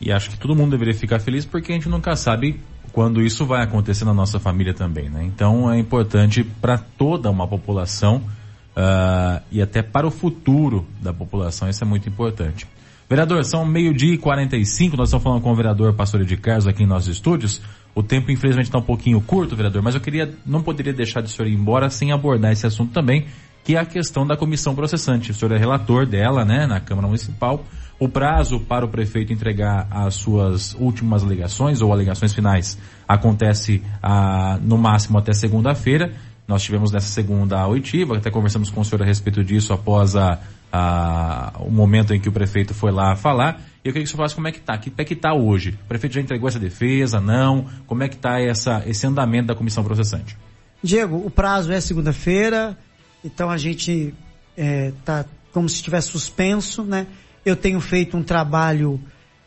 [0.00, 2.58] E acho que todo mundo deveria ficar feliz porque a gente nunca sabe
[2.90, 5.22] quando isso vai acontecer na nossa família também, né?
[5.22, 11.68] Então é importante para toda uma população uh, e até para o futuro da população,
[11.68, 12.66] isso é muito importante.
[13.10, 16.84] Vereador, são meio-dia e 45, nós estamos falando com o vereador Pastor de Carlos aqui
[16.84, 17.60] em nossos estúdios.
[17.92, 21.26] O tempo, infelizmente, está um pouquinho curto, vereador, mas eu queria, não poderia deixar de
[21.26, 23.26] o senhor ir embora sem abordar esse assunto também,
[23.64, 25.32] que é a questão da comissão processante.
[25.32, 27.64] O senhor é relator dela, né, na Câmara Municipal.
[27.98, 34.56] O prazo para o prefeito entregar as suas últimas alegações ou alegações finais acontece ah,
[34.62, 36.12] no máximo até segunda-feira.
[36.46, 40.38] Nós tivemos nessa segunda oitiva, até conversamos com o senhor a respeito disso após a,
[40.72, 43.60] a, o momento em que o prefeito foi lá falar.
[43.84, 45.78] E eu queria que senhor falasse como é que está, que pé que está hoje.
[45.84, 47.66] O prefeito já entregou essa defesa, não?
[47.86, 50.36] Como é que está esse andamento da comissão processante?
[50.82, 52.76] Diego, o prazo é segunda-feira,
[53.24, 54.14] então a gente
[54.56, 57.06] está é, como se estivesse suspenso, né?
[57.44, 59.00] Eu tenho feito um trabalho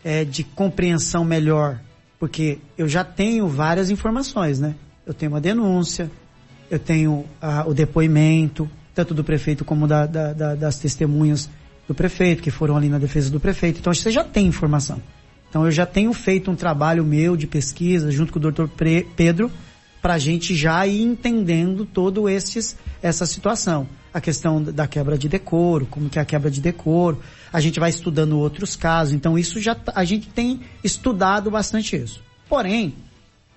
[0.04, 1.80] é, de compreensão melhor,
[2.20, 4.76] porque eu já tenho várias informações, né?
[5.06, 6.10] Eu tenho uma denúncia,
[6.70, 11.50] eu tenho ah, o depoimento, tanto do prefeito como da, da, da, das testemunhas
[11.88, 13.80] do prefeito, que foram ali na defesa do prefeito.
[13.80, 15.02] Então você já tem informação.
[15.50, 18.70] Então eu já tenho feito um trabalho meu de pesquisa junto com o doutor
[19.16, 19.52] Pedro,
[20.02, 23.88] para a gente já ir entendendo todo esses, essa situação.
[24.14, 27.22] A questão da quebra de decoro, como que é a quebra de decoro.
[27.52, 29.14] A gente vai estudando outros casos.
[29.14, 32.22] Então isso já, tá, a gente tem estudado bastante isso.
[32.50, 32.94] Porém,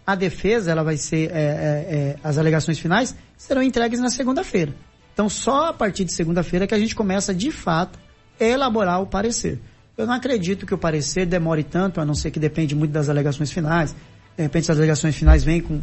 [0.07, 4.72] a defesa, ela vai ser, é, é, é, as alegações finais serão entregues na segunda-feira.
[5.17, 7.99] Então só a partir de segunda-feira que a gente começa de fato
[8.39, 9.59] a elaborar o parecer.
[9.97, 13.09] Eu não acredito que o parecer demore tanto, a não ser que depende muito das
[13.09, 13.97] alegações finais.
[14.37, 15.81] De repente as alegações finais vêm com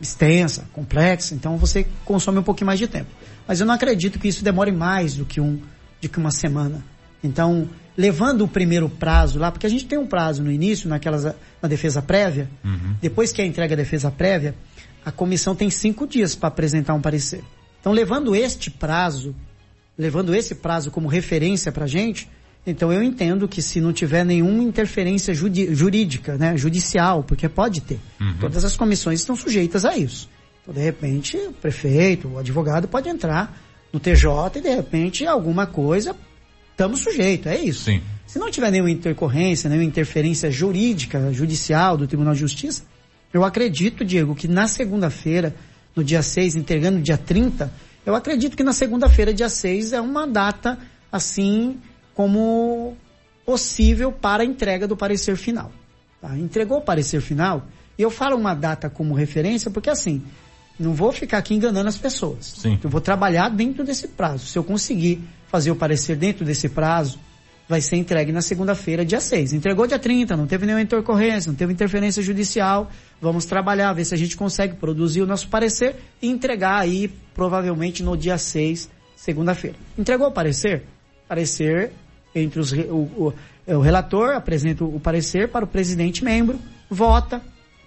[0.00, 3.10] extensa, complexa, então você consome um pouquinho mais de tempo.
[3.48, 5.60] Mas eu não acredito que isso demore mais do que um,
[6.00, 6.84] do que uma semana.
[7.20, 11.24] Então, levando o primeiro prazo lá, porque a gente tem um prazo no início, naquelas,
[11.24, 12.94] na defesa prévia, uhum.
[13.02, 14.54] depois que é entrega a defesa prévia,
[15.04, 17.42] a comissão tem cinco dias para apresentar um parecer.
[17.82, 19.34] Então, levando este prazo,
[19.98, 22.28] levando esse prazo como referência para a gente,
[22.64, 27.98] então eu entendo que se não tiver nenhuma interferência jurídica, né, judicial, porque pode ter,
[28.20, 28.36] uhum.
[28.38, 30.30] todas as comissões estão sujeitas a isso.
[30.62, 33.60] Então, de repente, o prefeito, o advogado pode entrar
[33.92, 34.28] no TJ
[34.58, 36.14] e, de repente, alguma coisa,
[36.70, 37.86] estamos sujeitos, é isso.
[37.86, 38.00] Sim.
[38.28, 42.84] Se não tiver nenhuma intercorrência, nenhuma interferência jurídica, judicial do Tribunal de Justiça,
[43.32, 45.52] eu acredito, Diego, que na segunda-feira,
[45.94, 47.72] no dia 6, entregando no dia 30,
[48.04, 50.78] eu acredito que na segunda-feira, dia 6, é uma data,
[51.10, 51.78] assim,
[52.14, 52.96] como
[53.44, 55.70] possível para a entrega do parecer final.
[56.20, 56.36] Tá?
[56.36, 57.66] Entregou o parecer final,
[57.98, 60.22] e eu falo uma data como referência porque assim,
[60.78, 62.54] não vou ficar aqui enganando as pessoas.
[62.58, 62.78] Sim.
[62.82, 64.46] Eu vou trabalhar dentro desse prazo.
[64.46, 67.18] Se eu conseguir fazer o parecer dentro desse prazo,
[67.68, 69.52] vai ser entregue na segunda-feira, dia 6.
[69.52, 72.90] Entregou dia 30, não teve nenhuma intercorrência, não teve interferência judicial.
[73.20, 78.02] Vamos trabalhar, ver se a gente consegue produzir o nosso parecer e entregar aí, provavelmente
[78.02, 79.76] no dia 6, segunda-feira.
[79.96, 80.82] Entregou o parecer?
[81.28, 81.92] Parecer
[82.34, 83.34] entre os, o, o,
[83.66, 86.58] o relator apresenta o parecer para o presidente membro,
[86.90, 87.40] vota,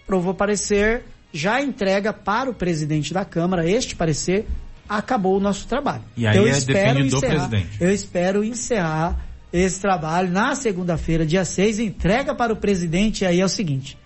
[0.05, 1.03] provou parecer,
[1.33, 4.47] já entrega para o presidente da Câmara este parecer,
[4.87, 6.03] acabou o nosso trabalho.
[6.15, 7.77] E aí eu é espero encerrar, presidente.
[7.81, 13.39] Eu espero encerrar esse trabalho na segunda-feira, dia 6, entrega para o presidente e aí
[13.39, 13.97] é o seguinte.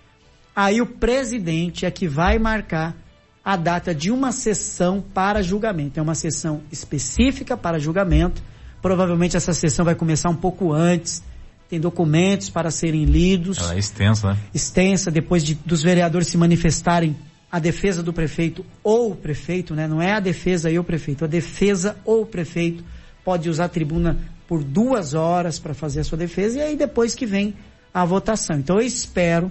[0.54, 2.94] Aí o presidente é que vai marcar
[3.44, 5.98] a data de uma sessão para julgamento.
[5.98, 8.42] É uma sessão específica para julgamento.
[8.82, 11.22] Provavelmente essa sessão vai começar um pouco antes.
[11.68, 13.58] Tem documentos para serem lidos.
[13.58, 14.38] Ela é extensa, né?
[14.52, 17.16] Extensa, depois de, dos vereadores se manifestarem
[17.50, 19.88] a defesa do prefeito ou o prefeito, né?
[19.88, 21.24] Não é a defesa e o prefeito.
[21.24, 22.84] A defesa ou o prefeito
[23.24, 24.18] pode usar a tribuna
[24.50, 27.54] por duas horas para fazer a sua defesa e aí depois que vem
[27.94, 28.58] a votação.
[28.58, 29.48] Então eu espero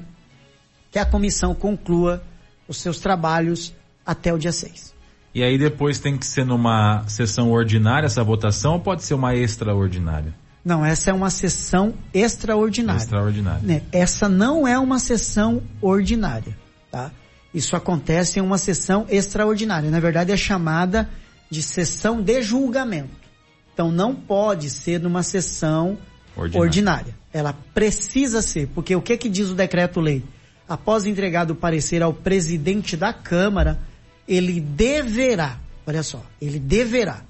[0.92, 2.22] que a comissão conclua
[2.68, 3.74] os seus trabalhos
[4.06, 4.94] até o dia 6.
[5.34, 9.34] E aí depois tem que ser numa sessão ordinária essa votação ou pode ser uma
[9.34, 10.34] extraordinária?
[10.66, 13.00] Não, essa é uma sessão extraordinária.
[13.00, 13.62] Extraordinária.
[13.64, 13.82] Né?
[13.94, 16.58] Essa não é uma sessão ordinária,
[16.92, 17.10] tá?
[17.54, 19.90] Isso acontece em uma sessão extraordinária.
[19.90, 21.10] Na verdade é chamada
[21.50, 23.29] de sessão de julgamento.
[23.80, 25.98] Então não pode ser numa sessão
[26.36, 26.60] Ordinária.
[26.60, 27.16] ordinária.
[27.32, 30.22] Ela precisa ser, porque o que que diz o decreto-lei?
[30.68, 33.80] Após entregado o parecer ao presidente da Câmara,
[34.28, 35.58] ele deverá,
[35.88, 37.22] olha só, ele deverá.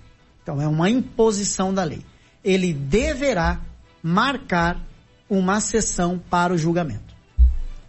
[0.41, 2.01] Então é uma imposição da lei.
[2.43, 3.61] Ele deverá
[4.01, 4.81] marcar
[5.29, 7.13] uma sessão para o julgamento.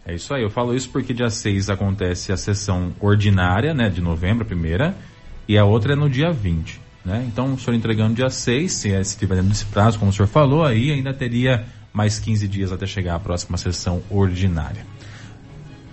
[0.05, 4.01] É isso aí, eu falo isso porque dia 6 acontece a sessão ordinária, né, de
[4.01, 4.95] novembro, a primeira,
[5.47, 7.25] e a outra é no dia 20, né?
[7.27, 10.63] Então, o senhor entregando dia 6, se é- estiver desse prazo, como o senhor falou,
[10.63, 14.85] aí ainda teria mais 15 dias até chegar a próxima sessão ordinária.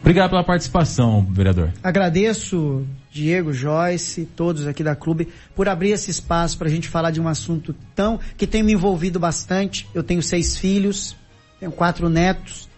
[0.00, 1.72] Obrigado pela participação, vereador.
[1.82, 7.10] Agradeço Diego, Joyce, todos aqui da clube por abrir esse espaço para a gente falar
[7.10, 9.88] de um assunto tão que tem me envolvido bastante.
[9.92, 11.16] Eu tenho seis filhos,
[11.58, 12.68] tenho quatro netos.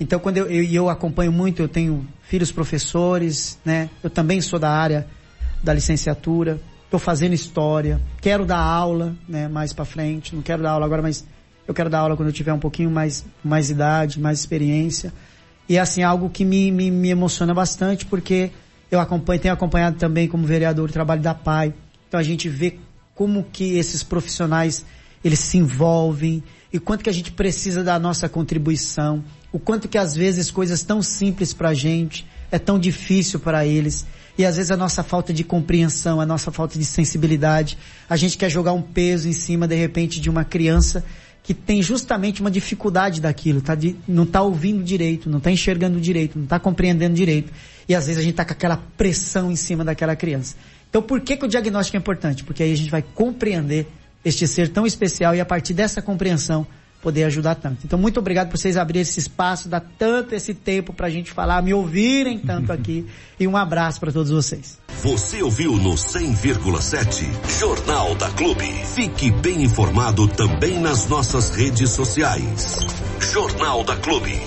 [0.00, 3.90] Então quando eu, eu, eu acompanho muito, eu tenho filhos professores, né?
[4.02, 5.06] Eu também sou da área
[5.62, 6.58] da licenciatura,
[6.94, 9.48] estou fazendo história, quero dar aula, né?
[9.48, 11.24] Mais para frente, não quero dar aula agora, mas
[11.66, 15.12] eu quero dar aula quando eu tiver um pouquinho mais mais idade, mais experiência.
[15.68, 18.52] E é assim, algo que me, me, me emociona bastante, porque
[18.92, 21.74] eu acompanho, tenho acompanhado também como vereador o trabalho da PAI.
[22.06, 22.78] Então a gente vê
[23.12, 24.84] como que esses profissionais,
[25.24, 29.98] eles se envolvem, e quanto que a gente precisa da nossa contribuição, o quanto que
[29.98, 34.06] às vezes coisas tão simples pra gente, é tão difícil para eles,
[34.36, 37.78] e às vezes a nossa falta de compreensão, a nossa falta de sensibilidade,
[38.08, 41.04] a gente quer jogar um peso em cima, de repente, de uma criança
[41.44, 46.00] que tem justamente uma dificuldade daquilo, tá de, não está ouvindo direito, não está enxergando
[46.00, 47.52] direito, não está compreendendo direito.
[47.86, 50.56] E às vezes a gente está com aquela pressão em cima daquela criança.
[50.88, 52.42] Então por que, que o diagnóstico é importante?
[52.44, 53.86] Porque aí a gente vai compreender
[54.24, 56.66] este ser tão especial e a partir dessa compreensão
[57.04, 57.80] poder ajudar tanto.
[57.84, 61.30] Então muito obrigado por vocês abrirem esse espaço, dar tanto esse tempo para a gente
[61.30, 63.06] falar, me ouvirem tanto aqui
[63.38, 64.78] e um abraço para todos vocês.
[65.02, 68.64] Você ouviu no 100,7 Jornal da Clube.
[68.94, 72.78] Fique bem informado também nas nossas redes sociais.
[73.20, 74.40] Jornal da Clube.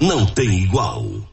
[0.00, 1.19] Não tem igual.